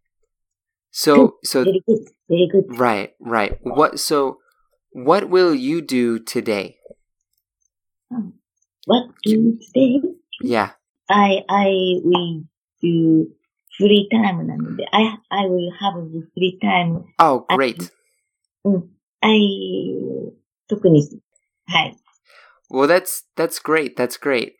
[0.91, 2.09] So so very good.
[2.29, 2.79] Very good.
[2.79, 3.59] Right right.
[3.63, 4.39] What so
[4.92, 6.78] what will you do today?
[8.86, 10.02] What do you say?
[10.42, 10.72] Yeah.
[11.10, 12.44] I, I will
[12.82, 13.28] do
[13.78, 17.04] free time なので、I, I will have the free time.
[17.20, 17.92] Oh, I- great.
[18.64, 18.90] うん。
[19.22, 20.34] I,
[20.68, 21.02] 特に、
[21.66, 21.98] はい。
[22.70, 23.96] Well, that's that's great.
[23.96, 24.54] That's great.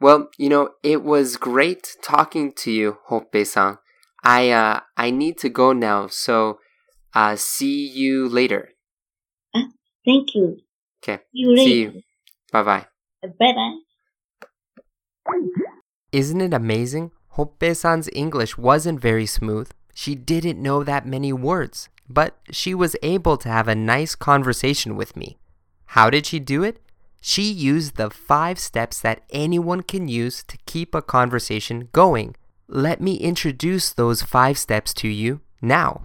[0.00, 3.78] Well, you know, it was great talking to you, Hoppe-san.
[4.22, 6.58] I uh I need to go now, so
[7.14, 8.70] uh see you later.
[10.04, 10.58] Thank you.
[11.02, 11.22] Okay.
[11.32, 11.96] See you See later.
[11.96, 12.02] you.
[12.52, 12.86] Bye bye.
[13.22, 13.76] Bye bye.
[16.12, 17.10] Isn't it amazing?
[17.36, 19.70] Hoppe-san's English wasn't very smooth.
[19.94, 24.96] She didn't know that many words, but she was able to have a nice conversation
[24.96, 25.38] with me.
[25.86, 26.80] How did she do it?
[27.20, 32.36] She used the five steps that anyone can use to keep a conversation going.
[32.68, 36.02] Let me introduce those five steps to you now.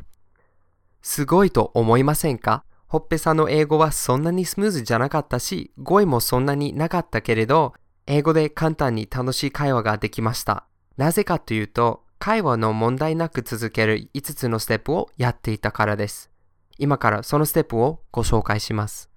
[1.04, 7.75] すごいと思いませんか ほっぺさんの英語はそんなにスムーズじゃなかったし、語彙もそんなになかったけれど、
[8.07, 10.64] 英語で簡単に楽しい会話ができました。
[10.96, 16.31] なぜかというと、会話の問題なく続ける5つのステップをやっていたからです。
[16.79, 19.11] 今からそのステップをご紹介します。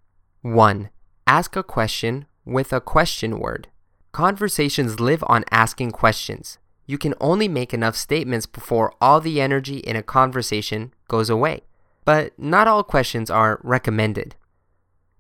[0.43, 0.89] 1.
[1.25, 3.69] Ask a question with a question word.
[4.12, 6.60] Conversations live on asking questions.
[6.88, 11.62] You can only make enough statements before all the energy in a conversation goes away.
[12.10, 14.32] But not all questions are recommended.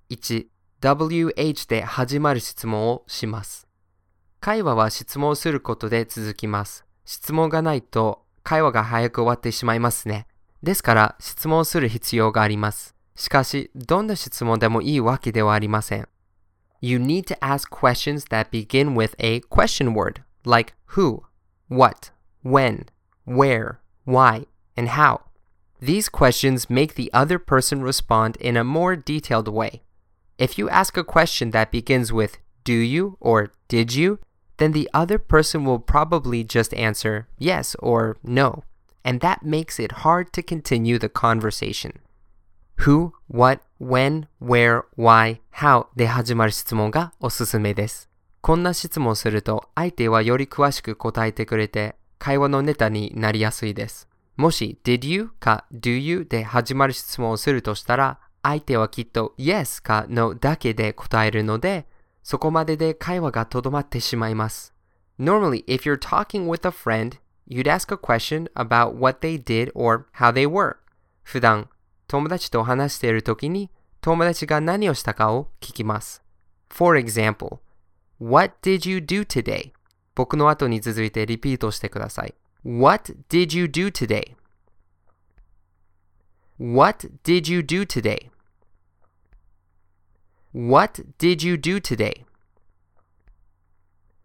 [0.09, 0.47] 1.
[0.81, 3.67] WH で始まる質問をします。
[4.39, 6.85] 会話は質問することで続きます。
[7.05, 10.25] 質問がないと会話が早く終わってしまいますね。
[10.63, 12.95] ですから質問する必要があります。
[13.13, 16.07] しかし、どんな質問でもいいわけではありません。
[16.81, 21.21] You need to ask questions that begin with a question word, like who,
[21.69, 22.11] what,
[22.43, 22.87] when,
[23.27, 23.75] where,
[24.07, 25.28] why, and how.
[25.80, 29.82] These questions make the other person respond in a more detailed way.
[30.38, 34.18] If you ask a question that begins with do you or did you,
[34.56, 38.64] then the other person will probably just answer yes or no,
[39.04, 41.98] and that makes it hard to continue the conversation.
[42.78, 48.08] Who, what, when, where, why, how で始まる質問がおすすめです。
[48.40, 54.07] こんな質問をすると相手はより詳しく答えてくれて会話のネタになりやすいです。
[54.39, 61.85] もし did you か do you で始まる質問をするとしたら相手はきっと yes か no だけで答えるので
[62.23, 64.73] そこまでで会話がとどまってしまいます。
[65.19, 67.17] Normally, if you're talking with a friend,
[67.49, 70.77] you'd ask a question about what they did or how they were.
[71.23, 71.67] 普段、
[72.07, 76.23] 友達と話しているときに、友達が何をしたかを聞きます。
[76.69, 77.57] For example,
[78.19, 79.73] What did you do today?
[80.15, 82.33] 僕の後に続いてリピートしてください。
[82.61, 84.35] What did you do today?
[86.57, 88.29] What did you do today?
[90.51, 92.25] What did you do today?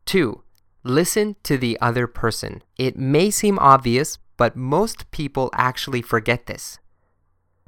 [0.07, 0.43] 2.
[0.82, 2.62] Listen to the other person.
[2.76, 6.80] It may seem obvious, but most people actually forget this.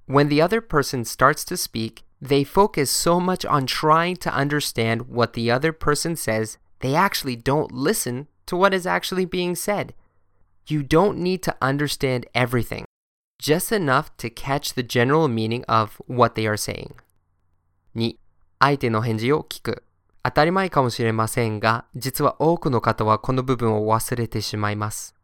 [0.07, 5.03] When the other person starts to speak, they focus so much on trying to understand
[5.03, 9.95] what the other person says, they actually don't listen to what is actually being said.
[10.69, 12.87] You don't need to understand everything,
[13.41, 16.93] just enough to catch the general meaning of what they are saying.
[17.95, 18.17] 2.
[18.59, 19.85] 相手の返事を聞く。
[20.25, 25.15] 当たり前かもしれませんが、実は多くの方はこの部分を忘れてしまいます。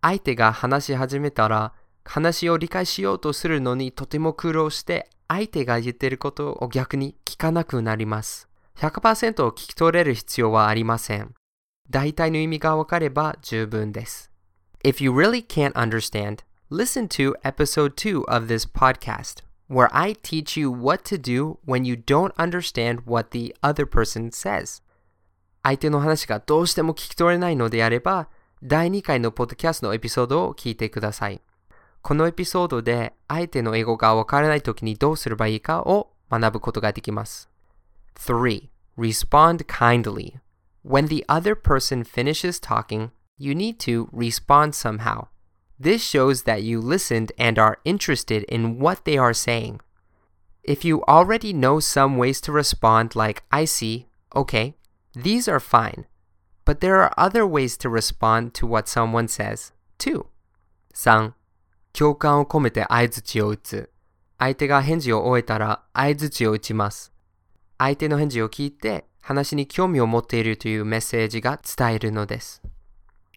[0.00, 1.72] 相手が話し始めたら、
[2.04, 8.48] 話を理解しようとするのにとても苦労して、相手が言っていることを逆に聞かなくなります。
[8.78, 11.34] 100%を聞き取れる必要はありません。
[11.90, 14.33] 大体の意味がわかれば十分です。
[14.83, 20.71] If you really can't understand, listen to episode 2 of this podcast, where I teach you
[20.71, 24.81] what to do when you don't understand what the other person says.
[25.63, 28.29] 相手の話がどうしても聞き取れないのであれば、
[28.63, 31.41] 第2回のポッドキャストのエピソードを聞いてください。
[32.01, 37.49] このエピソードで相手の英語がわからないときにどうすればいいかを学ぶことができます。
[38.15, 38.69] 3.
[38.97, 40.39] Respond kindly.
[40.85, 45.27] When the other person finishes talking, you need to respond somehow.
[45.79, 49.79] This shows that you listened and are interested in what they are saying.
[50.63, 54.75] If you already know some ways to respond, like I see, okay,
[55.15, 56.05] these are fine.
[56.65, 60.27] But there are other ways to respond to what someone says, too.
[60.93, 61.33] 3.
[61.93, 63.89] 共感を込めて相槌を打つ。
[64.37, 67.11] 相手が返事を終えたら相槌を打ちます。
[67.77, 72.61] 相手の返事を聞いて話に興味を持っているというメッセージが伝えるのです。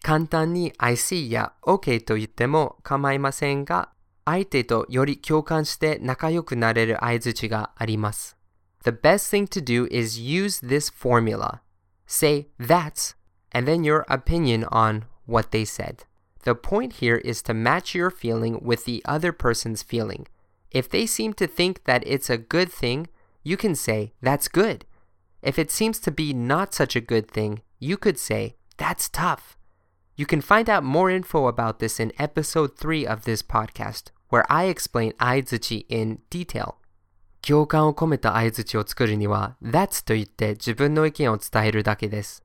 [0.02, 3.90] 簡単に I see や OK と言っても構いませんが、
[4.24, 8.36] 相手とより共感して仲良くなれる相槌があります。
[8.84, 11.60] The best thing to do is use this formula.
[12.06, 13.16] Say that's
[13.52, 16.04] and then your opinion on what they said.
[16.44, 20.26] The point here is to match your feeling with the other person's feeling.
[20.70, 23.08] If they seem to think that it's a good thing,
[23.42, 24.84] you can say, that's good.
[25.42, 29.57] If it seems to be not such a good thing, you could say, that's tough.
[30.18, 34.44] You can find out more info about this in episode 3 of this podcast, where
[34.48, 36.74] I explain aizuchi in detail.
[37.40, 42.42] 共感を込めた相槌を作るには、That's と言って自分の意見を伝えるだけです。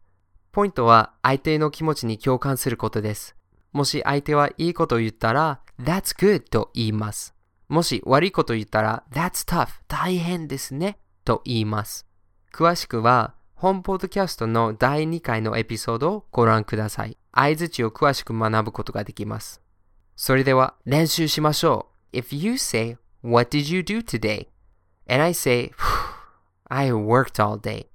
[0.52, 3.36] ポイントは相手の気持ちに共感することです。
[3.72, 7.34] もし相手はいいことを言ったら、That's good と言います。
[7.70, 12.06] もし悪いことを言ったら、That's tough 大変ですねと言います。
[12.54, 17.18] 詳しくは、本ポッドキャストの第2回のエピソードをご覧ください。
[17.34, 19.62] 相槌を詳しく学ぶことができます。
[20.16, 22.18] それでは練習しましょう。
[22.18, 24.48] If you say, What did you do today?
[25.08, 25.72] And I say,
[26.70, 27.88] I worked all day.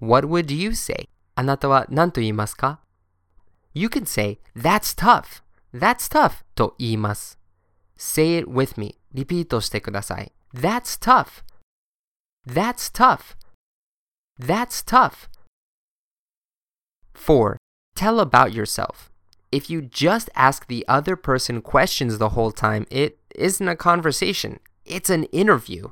[0.00, 1.08] What would you say?
[1.34, 2.80] あなたは何と言いますか
[3.74, 5.42] You can say, That's tough.
[5.74, 7.38] That's tough と言います。
[7.96, 8.98] Say it with me.
[9.12, 10.32] リピートしてください。
[10.54, 11.44] That's tough.
[12.46, 13.36] That's tough.
[14.40, 15.28] That's tough.
[17.14, 17.57] 4.
[17.97, 19.09] Tell about yourself.
[19.51, 24.59] If you just ask the other person questions the whole time, it isn't a conversation,
[24.85, 25.91] it's an interview.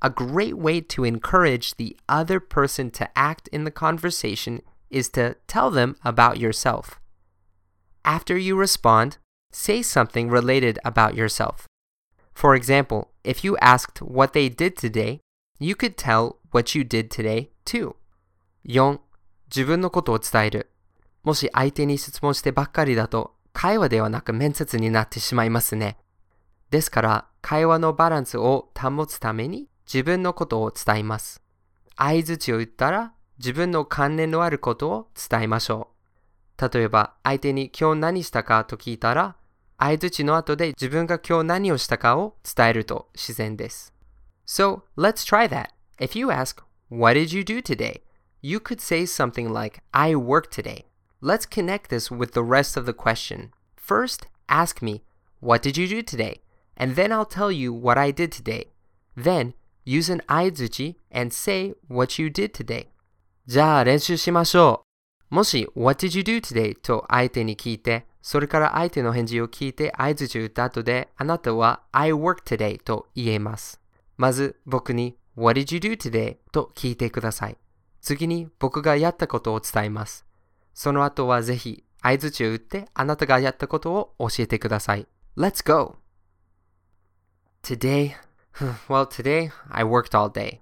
[0.00, 5.36] A great way to encourage the other person to act in the conversation is to
[5.46, 6.98] tell them about yourself.
[8.04, 9.18] After you respond,
[9.52, 11.68] say something related about yourself.
[12.34, 15.20] For example, if you asked what they did today,
[15.60, 17.94] you could tell what you did today too.
[18.64, 18.98] 4.
[19.48, 20.72] 自分のことを伝える。
[21.27, 25.97] もし相手に質問してばっかりだと、会話ではなく面接になってしまいますね。
[26.69, 31.41] ですから、会話のバランスを保つために自分のことを伝えます。
[31.97, 35.89] 相槌を打ったら自分の関連のあることを伝えましょ
[36.57, 36.73] う。
[36.73, 39.35] 例えば、相手に今日何したかと聞いたら、
[39.77, 43.93] 相槌の後で自分が今日何をしたかを伝えると自然です。
[44.47, 45.71] So, let's try that.
[45.99, 47.99] If you ask, What did you do today?
[48.39, 50.86] You could say something like, I work today.
[51.20, 53.50] Let's connect this with the rest of the question.
[53.76, 55.02] First, ask me,
[55.40, 56.40] What did you do today?
[56.76, 58.72] And then I'll tell you what I did today.
[59.16, 62.88] Then, use an aizuchi and say what you did today.
[63.46, 64.84] じゃあ練習しましょ
[65.30, 65.34] う。
[65.34, 66.76] もし、What did you do today?
[66.80, 73.80] と相手に聞いて、それから相手の返事を聞いて相槌を打った後で、あなたは I work today と言えます。
[74.16, 76.36] まず僕に What did you do today?
[76.52, 77.56] と聞いてください。
[78.00, 80.24] 次に僕がやったことを伝えます。
[80.77, 85.07] その後はぜひ相槌打ってあなたがやったことを教えてください。
[85.35, 85.95] Let's go!
[87.63, 88.13] Today,
[88.87, 90.59] well, today I worked all day.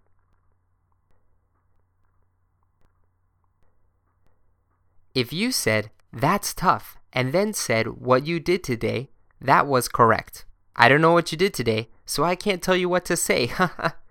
[5.13, 9.09] If you said, that's tough, and then said what you did today,
[9.43, 10.45] that was correct.
[10.77, 13.51] I don't know what you did today, so I can't tell you what to say.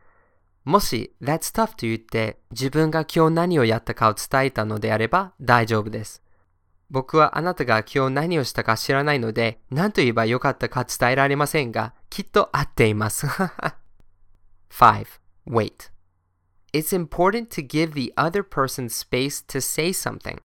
[0.64, 6.22] もし、that's tough と言って自分が今日何をやったかを伝えたのであれば大丈夫です。
[6.90, 13.26] 僕はあなたが今日何をしたか知らないので何と言えばよかったか伝えられませんがきっと合っています。
[14.70, 15.06] 5.
[15.46, 15.94] Wait.
[16.74, 20.40] it's important to give the other person space to say something.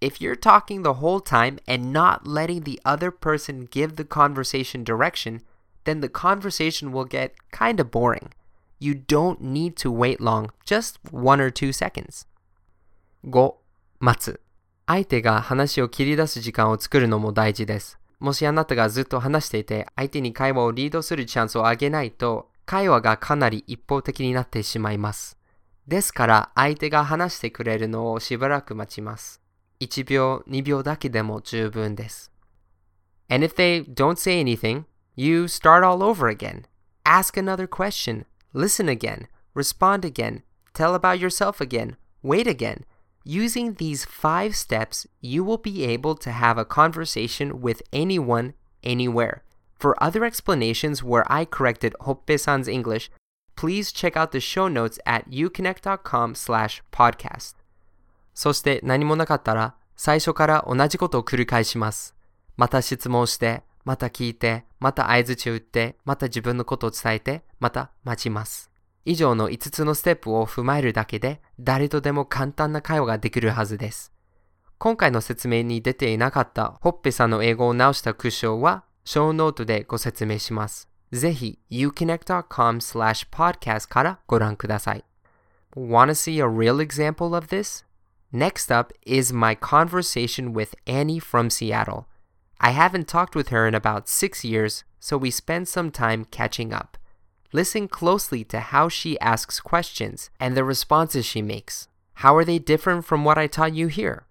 [0.00, 4.82] If you're talking the whole time and not letting the other person give the conversation
[4.82, 5.42] direction,
[5.84, 8.32] then the conversation will get kind of boring.
[8.80, 12.26] You don't need to wait long, just one or two seconds.
[13.24, 13.54] 5.
[13.98, 14.40] 待つ。
[14.86, 17.98] 相手が話を切り出す時間を作るのも大事です。
[18.18, 25.38] もしあなたがずっと話していて、相手に会話をリードするチャンスをあげないと、会話がかなり一方的になってしまいます。
[25.86, 29.42] ですから、相手が話してくれるのをしばらく待ちます。
[29.80, 32.32] 1秒、2秒だけでも十分です。
[33.28, 34.84] And if they don't say anything,
[35.16, 36.64] you start all over again.
[37.04, 38.24] Ask another question.
[38.53, 39.27] Listen again.
[39.53, 40.43] Respond again.
[40.73, 41.95] Tell about yourself again.
[42.21, 42.85] Wait again.
[43.23, 48.53] Using these five steps, you will be able to have a conversation with anyone,
[48.83, 49.43] anywhere.
[49.79, 53.09] For other explanations where I corrected Hoppe-san's English,
[53.55, 57.55] please check out the show notes at uconnect.com slash podcast.
[58.33, 62.13] そして何もなかったら最初から同じことを繰り返します。
[62.57, 68.70] また質問して、 また聞いて、また合図打って、また自分のことを伝えて、また待ちます。
[69.04, 74.12] 以上の5つのステップを踏まえるだけで誰とでも簡単な会話ができるはずです。
[74.78, 80.88] 今回の説明に出ていなかったホッペさんの英語を直したクッションは、ショーノートでご説明します。
[81.12, 85.04] ぜひ、uconnect.com slash podcast からご覧ください。
[85.76, 87.84] Wanna see a real example of this?
[88.32, 92.04] Next up is my conversation with Annie from Seattle.
[92.59, 96.73] I haven't talked with her in about six years, so we spent some time catching
[96.73, 96.97] up.
[97.51, 101.87] Listen closely to how she asks questions and the responses she makes.
[102.15, 104.23] How are they different from what I taught you here?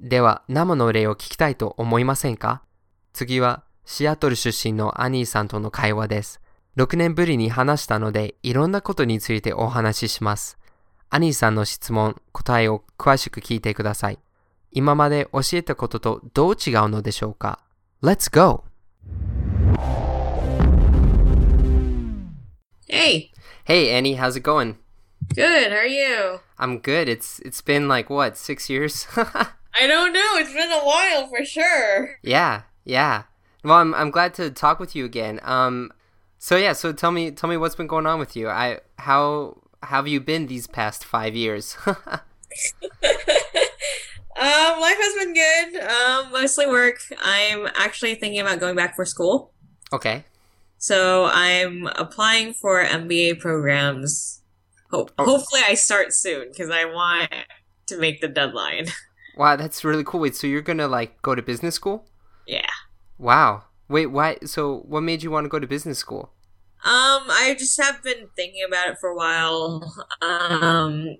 [0.00, 2.62] では、生の例を聞きたいと思いませんか
[3.12, 6.40] 次は、シアトル出身のアニーさんとの会話です。
[6.76, 10.58] 6年ぶりに話したので、いろんなことについてお話しします。
[11.08, 14.18] アニーさんの質問、答えを詳しく聞いてください。
[14.70, 17.60] 今まで教えたこととどう違うのでしょうか
[18.02, 18.64] ?Let's go!
[22.88, 23.30] Hey,
[23.64, 24.76] Hey Annie, how's it going?
[25.34, 25.72] good.
[25.72, 26.40] How are you?
[26.58, 27.08] I'm good.
[27.08, 29.06] It's it's been like what, six years?
[29.16, 30.36] I don't know.
[30.38, 32.18] It's been a while for sure.
[32.22, 33.24] yeah, yeah.
[33.64, 35.40] Well, I'm I'm glad to talk with you again.
[35.42, 35.90] Um,
[36.38, 38.48] so yeah, so tell me tell me what's been going on with you.
[38.48, 41.76] I how how have you been these past five years?
[44.37, 45.81] Um, life has been good.
[45.83, 46.95] Um, mostly work.
[47.21, 49.51] I'm actually thinking about going back for school.
[49.93, 50.23] okay.
[50.77, 54.41] So I'm applying for MBA programs.
[54.89, 55.25] Ho- Oh.
[55.25, 57.31] Hopefully, I start soon because I want
[57.87, 58.87] to make the deadline.
[59.37, 60.19] Wow, that's really cool.
[60.19, 62.05] Wait, so you're gonna like go to business school?
[62.45, 62.67] yeah.
[63.17, 63.63] Wow.
[63.87, 64.37] Wait, why?
[64.45, 66.33] So what made you want to go to business school?
[66.83, 69.81] Um, I just have been thinking about it for a while.
[70.21, 71.15] Um,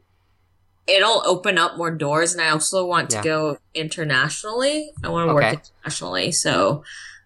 [0.87, 3.23] it'll open up more doors, and I also want to Yeah.
[3.23, 4.91] go internationally.
[5.03, 5.51] I want to Okay.
[5.51, 6.83] work internationally, so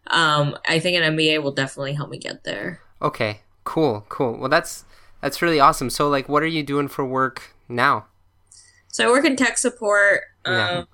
[0.08, 2.82] um, I think an MBA will definitely help me get there.
[3.02, 4.38] Okay, cool, cool.
[4.38, 4.86] Well, that's
[5.22, 5.90] that's really awesome.
[5.90, 8.06] So, like, what are you doing for work now?
[8.90, 10.22] So I work in tech support.
[10.46, 10.84] Yeah.
[10.84, 10.88] Um,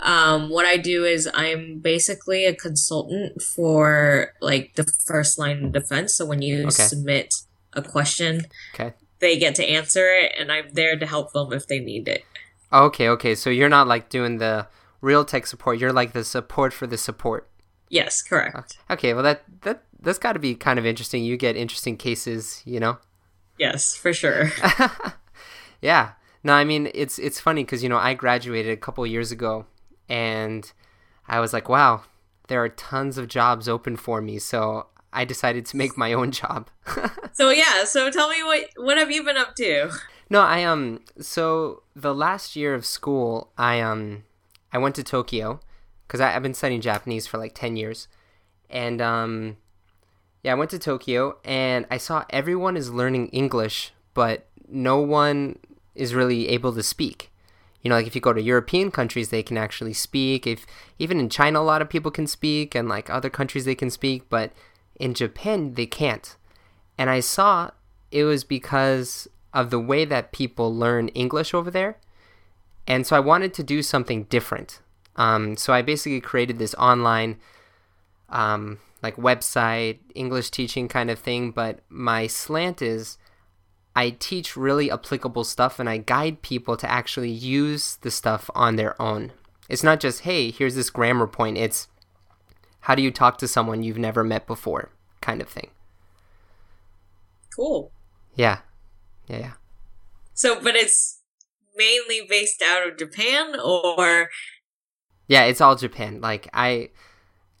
[0.00, 5.72] um, what I do is I'm basically a consultant for like the first line of
[5.72, 6.14] defense.
[6.14, 6.70] So when you Okay.
[6.70, 7.34] submit
[7.72, 8.94] a question, Okay.
[9.20, 12.24] They get to answer it, and I'm there to help them if they need it.
[12.72, 13.34] Okay, okay.
[13.34, 14.66] So you're not like doing the
[15.00, 15.78] real tech support.
[15.78, 17.48] You're like the support for the support.
[17.88, 18.78] Yes, correct.
[18.90, 21.24] Okay, well that that that's got to be kind of interesting.
[21.24, 22.98] You get interesting cases, you know.
[23.58, 24.50] Yes, for sure.
[25.80, 26.12] Yeah.
[26.44, 29.66] No, I mean it's it's funny because you know I graduated a couple years ago,
[30.08, 30.70] and
[31.26, 32.02] I was like, wow,
[32.48, 34.38] there are tons of jobs open for me.
[34.38, 36.68] So I decided to make my own job.
[37.32, 39.90] so yeah, so tell me what what have you been up to?
[40.30, 44.24] No, I um so the last year of school, I um
[44.72, 45.60] I went to Tokyo
[46.06, 48.08] because I've been studying Japanese for like ten years,
[48.68, 49.56] and um
[50.42, 55.58] yeah, I went to Tokyo and I saw everyone is learning English, but no one
[55.94, 57.30] is really able to speak.
[57.82, 60.46] You know, like if you go to European countries, they can actually speak.
[60.46, 60.66] If
[60.98, 63.90] even in China, a lot of people can speak, and like other countries, they can
[63.90, 64.52] speak, but
[64.98, 66.36] in Japan, they can't.
[66.96, 67.70] And I saw
[68.10, 71.98] it was because of the way that people learn English over there.
[72.86, 74.80] And so I wanted to do something different.
[75.16, 77.36] Um, so I basically created this online,
[78.28, 81.50] um, like website, English teaching kind of thing.
[81.50, 83.18] But my slant is
[83.94, 88.76] I teach really applicable stuff and I guide people to actually use the stuff on
[88.76, 89.32] their own.
[89.68, 91.58] It's not just, hey, here's this grammar point.
[91.58, 91.88] It's
[92.88, 94.88] how do you talk to someone you've never met before
[95.20, 95.68] kind of thing.
[97.54, 97.92] Cool.
[98.34, 98.60] Yeah.
[99.26, 99.52] Yeah, yeah.
[100.32, 101.20] So, but it's
[101.76, 104.30] mainly based out of Japan or
[105.26, 106.22] Yeah, it's all Japan.
[106.22, 106.88] Like I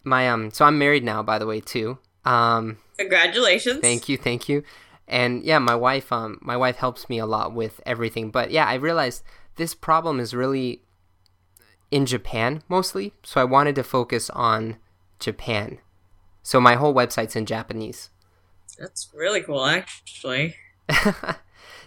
[0.02, 1.98] my um so I'm married now by the way too.
[2.24, 3.80] Um congratulations.
[3.80, 4.62] thank you, thank you.
[5.06, 8.30] And yeah, my wife um my wife helps me a lot with everything.
[8.30, 9.22] But yeah, I realized
[9.56, 10.80] this problem is really
[11.90, 13.12] in Japan mostly.
[13.22, 14.78] So I wanted to focus on
[15.18, 15.78] Japan.
[16.42, 18.10] So my whole website's in Japanese.
[18.78, 20.54] That's really cool, actually.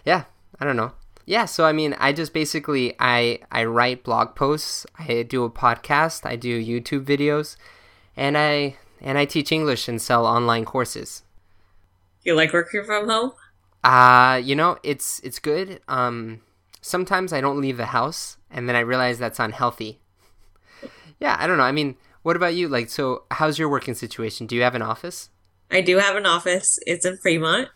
[0.04, 0.24] yeah,
[0.60, 0.92] I don't know.
[1.24, 5.50] Yeah, so I mean, I just basically I I write blog posts, I do a
[5.50, 7.56] podcast, I do YouTube videos,
[8.16, 11.22] and I and I teach English and sell online courses.
[12.22, 13.32] You like working from home?
[13.84, 15.80] Uh, you know, it's it's good.
[15.86, 16.40] Um
[16.80, 20.00] sometimes I don't leave the house and then I realize that's unhealthy.
[21.20, 21.64] yeah, I don't know.
[21.64, 22.68] I mean, what about you?
[22.68, 24.46] Like so how's your working situation?
[24.46, 25.28] Do you have an office?
[25.70, 26.78] I do have an office.
[26.86, 27.68] It's in Fremont.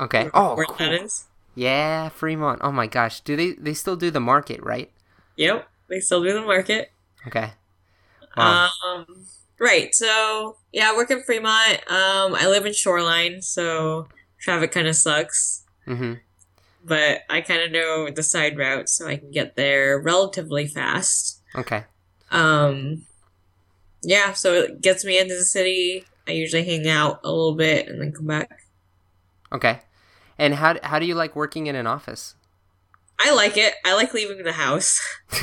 [0.00, 0.28] Okay.
[0.34, 1.08] Oh, cool.
[1.54, 2.60] Yeah, Fremont.
[2.62, 3.20] Oh my gosh.
[3.20, 4.90] Do they they still do the market, right?
[5.36, 6.90] Yep, they still do the market.
[7.26, 7.52] Okay.
[8.36, 8.68] Wow.
[8.84, 9.06] Um,
[9.58, 9.94] right.
[9.94, 11.78] So yeah, I work in Fremont.
[11.90, 15.64] Um, I live in Shoreline, so traffic kind of sucks.
[15.86, 16.20] mhm.
[16.84, 21.42] But I kind of know the side routes, so I can get there relatively fast.
[21.54, 21.84] Okay.
[22.30, 23.06] Um,
[24.02, 26.04] yeah, so it gets me into the city.
[26.28, 28.60] I usually hang out a little bit and then come back.
[29.52, 29.80] Okay.
[30.38, 32.34] And how how do you like working in an office?
[33.18, 33.74] I like it.
[33.84, 35.00] I like leaving the house.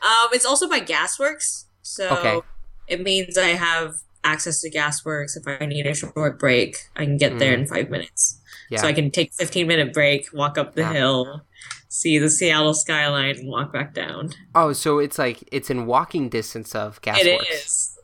[0.00, 2.40] Um, it's also by Gasworks, so Okay.
[2.86, 5.36] it means I have access to Gasworks.
[5.36, 8.40] If I need a short break, I can get there in five minutes.
[8.70, 8.80] Yeah.
[8.80, 10.92] So I can take fifteen minute break, walk up the Yeah.
[10.92, 11.42] hill,
[11.88, 14.30] see the Seattle skyline, and walk back down.
[14.54, 17.24] oh, so it's like it's in walking distance of Gasworks.
[17.24, 17.98] It is.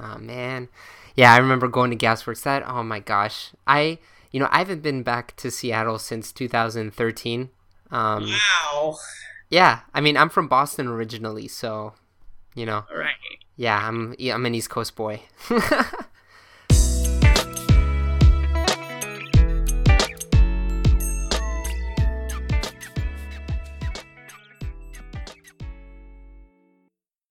[0.00, 0.68] Oh man.
[1.14, 2.42] Yeah, I remember going to Gasworks.
[2.42, 3.50] That oh my gosh.
[3.66, 3.98] I
[4.32, 7.48] you know, I haven't been back to Seattle since 2013.
[7.90, 8.28] Um
[8.72, 8.96] Wow.
[9.48, 11.94] yeah, I mean, I'm from Boston originally, so
[12.54, 13.14] you know, All right.
[13.56, 15.22] yeah, I'm yeah, I'm an East Coast boy.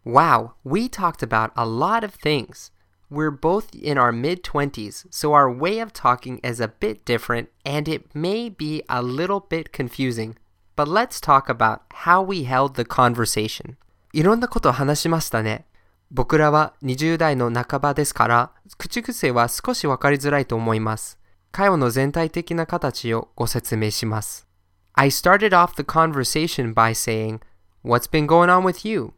[0.04, 2.70] Wow, we talked about a lot of things.
[3.10, 7.48] We're both in our mid 20s, so our way of talking is a bit different
[7.66, 10.36] and it may be a little bit confusing.
[10.74, 13.76] But let's talk about how we held the conversation.
[14.12, 15.66] いろんなことを話しましたね。
[16.10, 21.18] 僕らは20代の半ばですから、口癖は少しわかりづらいと思います。
[21.52, 24.46] 会話の全体的な形をご説明します。
[24.94, 27.40] I started off the conversation by saying,
[27.84, 29.12] What's been going on with you?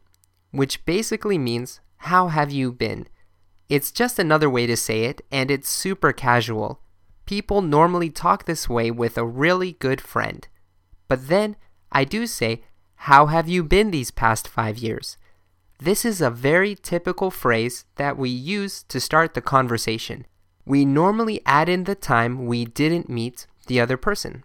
[0.51, 3.07] Which basically means, How have you been?
[3.69, 6.81] It's just another way to say it, and it's super casual.
[7.25, 10.47] People normally talk this way with a really good friend.
[11.07, 11.55] But then
[11.91, 12.63] I do say,
[12.95, 15.17] How have you been these past five years?
[15.79, 20.25] This is a very typical phrase that we use to start the conversation.
[20.65, 24.43] We normally add in the time we didn't meet the other person.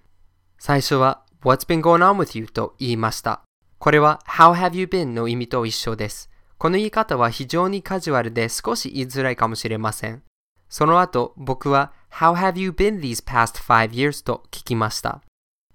[0.59, 2.47] 最初は What's been going on with you?
[2.49, 3.43] と言いました。
[3.84, 5.08] これは How have you been?
[5.08, 6.30] の意味と一緒です。
[6.58, 10.24] この言い方は非常にカジュアルで少し言いづらいかもしれません。
[10.70, 14.24] その後、僕は How have you been these past five years?
[14.24, 15.22] と聞きました。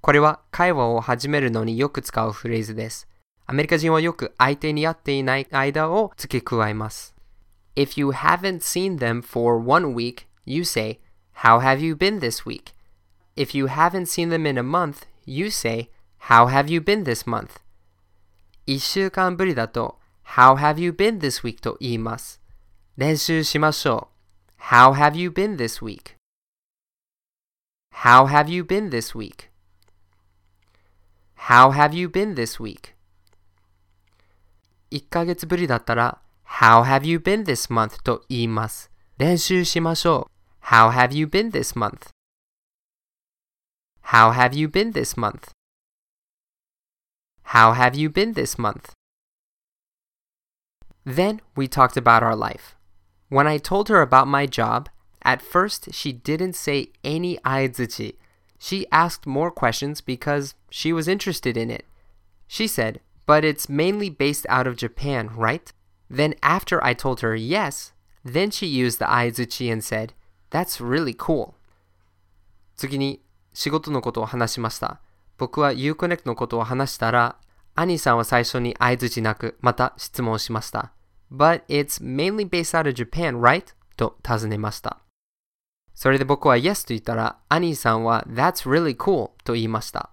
[0.01, 3.07] これは会話を始めるのによく使うフレーズです。
[3.45, 7.15] アメリカ人はよく相手に会っていない間を付け加えます。
[7.77, 11.01] If you haven't seen them for one week, you say,
[11.43, 12.73] How have you been this week?
[13.37, 15.91] If you haven't seen them in a month, you say,
[16.21, 17.61] How have you been this month?
[18.71, 21.59] 一週間ぶりだと、How have you been this week?
[21.59, 22.43] と言います。
[22.99, 24.11] 練習しましょ
[24.59, 24.63] う。
[24.63, 26.17] How have you been this week?
[27.95, 29.49] How have you been this week?
[31.49, 32.93] How have you been this week?
[34.91, 38.03] 1ヶ月ぶりだったら How have you been this month?
[38.03, 38.91] と言います。
[39.17, 40.31] 練習しましょ
[40.63, 40.67] う。
[40.67, 42.11] How have you been this month?
[44.05, 45.58] How have you been this month?
[47.48, 48.94] How have you been this month?
[51.06, 52.76] Then we talked about our life.
[53.30, 54.90] When I told her about my job,
[55.24, 58.16] at first she didn't say any aizuchi.
[58.60, 61.86] She asked more questions because she was interested in it.
[62.48, 65.72] She said, but it's mainly based out of Japan, right?
[66.10, 67.92] Then after I told her yes,
[68.24, 70.14] then she used the aizuchi and said,
[70.50, 71.56] that's really cool.
[72.76, 73.22] 次に
[73.54, 75.00] 仕事のことを話しました。
[75.38, 77.38] 僕は Uconnect のことを話したら、
[77.76, 80.94] アニーさんは最初に相づちなく、また質問しました。
[81.32, 83.74] But it's mainly based out of Japan, right?
[83.98, 85.00] と尋ねました。
[85.94, 90.12] それで僕は Yes と言ったら、アニーさんは That's really cool と言いました。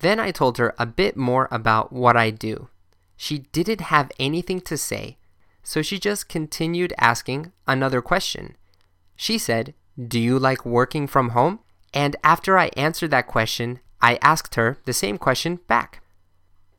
[0.00, 2.68] Then I told her a bit more about what I do.
[3.16, 5.16] She didn't have anything to say,
[5.64, 8.56] so she just continued asking another question.
[9.16, 11.60] She said, Do you like working from home?
[11.94, 16.00] And after I answered that question, I asked her the same question back.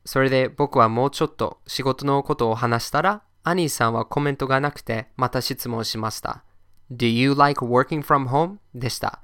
[0.04, 6.44] それで僕はもうちょっと仕事のことを話したら、アニーさんはコメントがなくてまた質問しました。
[6.90, 8.56] Do you like working from home?
[8.74, 9.20] でした。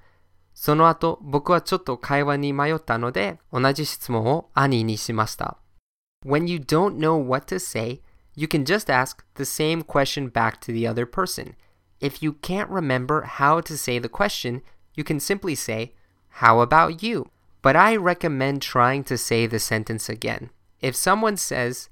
[0.55, 5.57] その後、僕はちょっと会話に迷ったので、同じ質問をアニーにしました。
[6.25, 8.03] When you don't know what to say,
[8.35, 11.55] you can just ask the same question back to the other person.
[12.01, 14.63] If you can't remember how to say the question,
[14.95, 15.95] you can simply say,
[16.41, 17.31] How about you?
[17.62, 20.50] But I recommend trying to say the sentence again.
[20.82, 21.90] If someone says,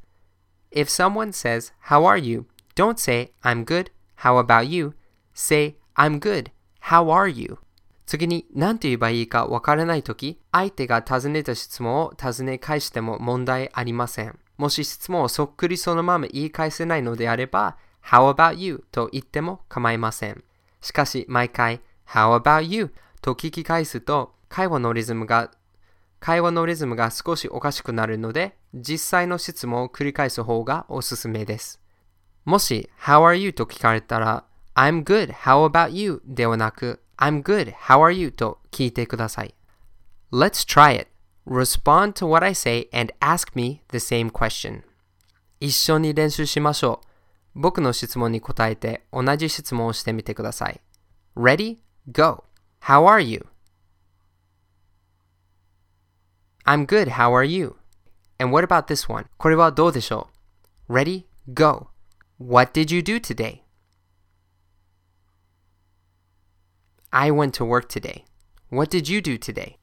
[0.72, 2.46] if someone says, How are you?
[2.76, 3.90] Don't say, I'm good.
[4.16, 4.94] How about you?
[5.34, 6.52] Say, I'm good.
[6.80, 7.58] How are you?
[8.06, 14.40] 次に何て言えばいいかわからないとき、相手が尋ねた質問を尋ね返しても問題ありません。
[14.58, 18.86] もし質問をそっくりそのまま言い返せないのであれば、How about you?
[18.92, 20.44] と言っても構いません。
[20.82, 22.94] しかし毎回、How about you?
[23.22, 25.52] と聞き返すと、会話のリズムが
[26.20, 31.80] 会話のリズムが少しおかしくなるので、実際の質問を繰り返す方がおすすめです。
[32.46, 33.54] もし、How are you?
[33.54, 34.44] と聞かれたら、
[34.76, 36.22] I'm good, how about you?
[36.26, 38.32] ではなく、I'm good, how are you?
[38.32, 39.54] と聞いてください。
[40.32, 41.12] Let's try it.
[41.48, 44.84] Respond to what I say and ask me the same question.
[45.60, 47.08] 一緒に練習しましょう。
[47.60, 50.80] 僕の質問に答えて同じ質問をしてみてください。
[51.36, 51.78] Ready?
[52.12, 52.44] Go.
[52.82, 53.48] How are you?
[56.67, 57.09] I'm good.
[57.09, 57.77] How are you?
[58.39, 59.27] And what about this one?
[59.39, 60.29] これはどうでしょ
[60.89, 61.25] う Ready?
[61.53, 61.89] Go.
[62.39, 63.63] What did you do today?
[67.11, 68.25] I went to work today.
[68.71, 69.79] What did you do today?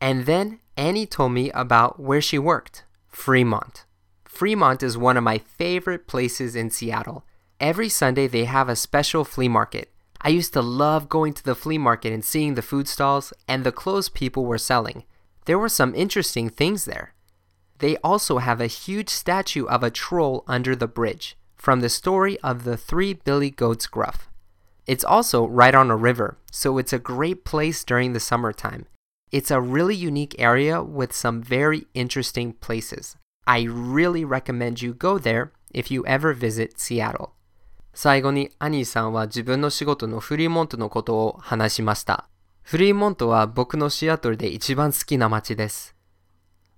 [0.00, 3.84] And then Annie told me about where she worked Fremont.
[4.24, 7.24] Fremont is one of my favorite places in Seattle.
[7.60, 9.92] Every Sunday they have a special flea market.
[10.20, 13.64] I used to love going to the flea market and seeing the food stalls and
[13.64, 15.04] the clothes people were selling.
[15.46, 17.14] There were some interesting things there.
[17.78, 22.38] They also have a huge statue of a troll under the bridge from the story
[22.40, 24.28] of the three billy goats gruff.
[24.86, 28.86] It's also right on a river, so it's a great place during the summertime.
[29.30, 33.16] It's a really unique area with some very interesting places.
[33.46, 37.30] I really recommend you go there if you ever visit Seattle.
[37.94, 42.28] 最後にアニーさんは自分の仕事のフリーモントのことを話しました。
[42.67, 45.95] フリーモントは僕のシアトルで一番好きな街です。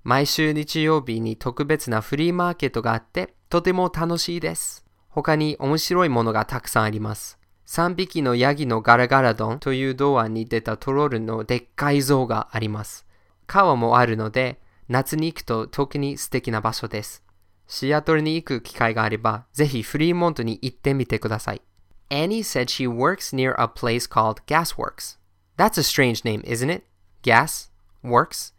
[0.03, 4.85] 毎週日曜日に特別なフリーマーケットがあってとても楽しいです。
[5.07, 7.39] 他に面白いものがたくさんあります。
[7.65, 13.07] 3匹のヤギのガラガラドンという童話に出たトロールのでっかい像があります。
[13.47, 14.59] 川もあるので
[14.89, 17.23] 夏に行くと特に素敵な場所です。
[17.65, 21.63] シアトルに行く機会があればぜひフリーモントに行ってみてください。
[22.11, 25.17] Annie said she works near a place called Gasworks.
[25.58, 26.84] That's a strange name, isn't it?
[27.22, 27.70] Gas?
[28.02, 28.52] Works?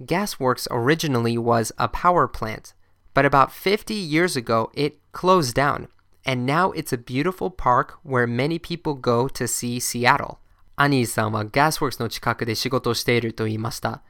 [0.00, 2.74] Gasworks originally was a power plant,
[3.14, 5.88] but about 50 years ago it closed down,
[6.24, 10.38] and now it's a beautiful park where many people go to see Seattle.
[10.76, 14.02] アニーさんは Gasworks の近くで仕事をしていると言いました。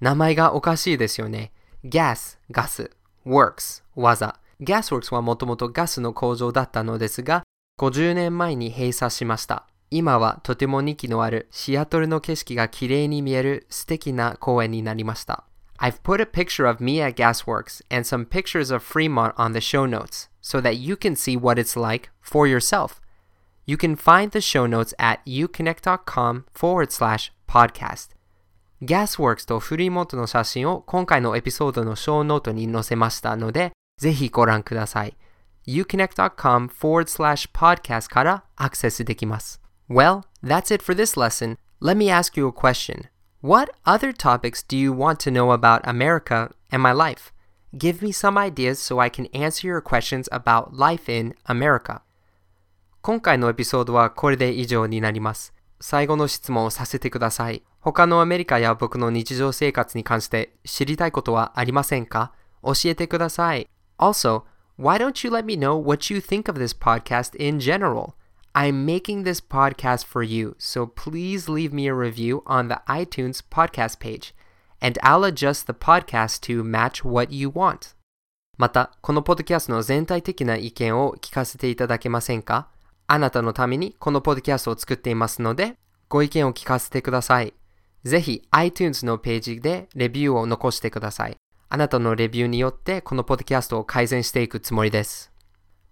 [0.00, 1.52] 名前がおかしいですよね。
[1.84, 2.90] Gas、ガス、
[3.26, 4.38] Works、技。
[4.60, 7.42] Gasworks はもともとガスの工場だったのですが、
[7.80, 9.66] 50年前に閉鎖しました。
[9.89, 15.45] 今はとても人気のあるシアトルの景色が綺麗に見える素敵な公園になりました。
[15.79, 19.85] I've put a picture of me at Gasworks and some pictures of Fremont on the show
[19.85, 22.99] notes so that you can see what it's like for yourself.
[23.65, 28.15] You can find the show notes at uconnect.com forward slash podcast.
[28.81, 35.15] Gasworks とフリーモントの写真を今回のエピソードのショーノートに載せましたので、ぜひご覧ください。
[35.67, 39.66] uconnect.com forward slash podcast からアクセスできます。
[39.88, 41.58] Well, that's it for this lesson.
[41.80, 43.08] Let me ask you a question.
[43.40, 47.32] What other topics do you want to know about America and my life?
[47.76, 52.02] Give me some ideas so I can answer your questions about life in America.
[53.00, 55.52] 今回のエピソードはこれで以上になります。
[55.80, 57.64] 最後の質問をさせてください。
[57.80, 62.32] 他のアメリカや僕の日常生活に関して知りたいことはありませんか
[62.62, 63.68] 教えてください。
[63.98, 64.44] Also,
[64.78, 68.12] why don't you let me know what you think of this podcast in general?
[68.57, 73.43] I'm making this podcast for you, so please leave me a review on the iTunes
[73.47, 74.33] podcast page,
[74.81, 77.93] and I'll adjust the podcast to match what you want.
[78.57, 82.69] また、このポッドキャストの全体的な意見を聞かせていただけませんか？
[83.05, 85.75] あなたのためにこのポッドキャストを作っていますので、
[86.09, 87.53] ご意見を聞かせてください。
[88.05, 91.37] ぜひ iTunes のページでレビューを残してください。
[91.69, 95.31] あなたのレビューによってこのポッドキャストを改善していくつもりです。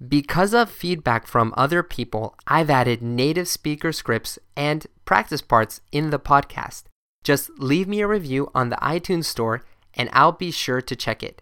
[0.06, 6.10] Because of feedback from other people, I've added native speaker scripts and practice parts in
[6.10, 6.84] the podcast.
[7.24, 11.24] Just leave me a review on the iTunes store and I'll be sure to check
[11.24, 11.42] it.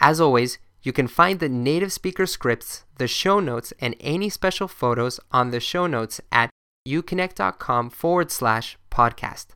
[0.00, 4.68] As always, you can find the native speaker scripts, the show notes, and any special
[4.68, 6.50] photos on the show notes at
[6.86, 9.55] uconnect.com forward slash podcast.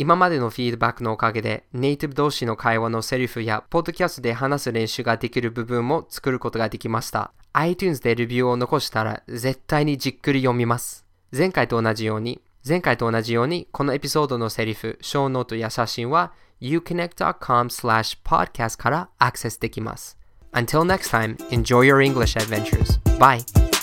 [0.00, 7.32] 今までのフィードバックのおかげで、ネイティブ同士の会話のセリフや、ポッドキャストで話す練習ができる部分も作ることができました。
[7.52, 11.04] iTunes でレビューを残したら、絶対にじっくり読みます。
[11.36, 16.32] 前回と同じように、前回と同じように、このエピソードのセリフ、ショーノートや写真は、
[16.62, 20.16] youconnect.com slash podcast からアクセスできます。
[20.54, 22.98] Until next time, enjoy your English adventures.
[23.18, 23.79] Bye!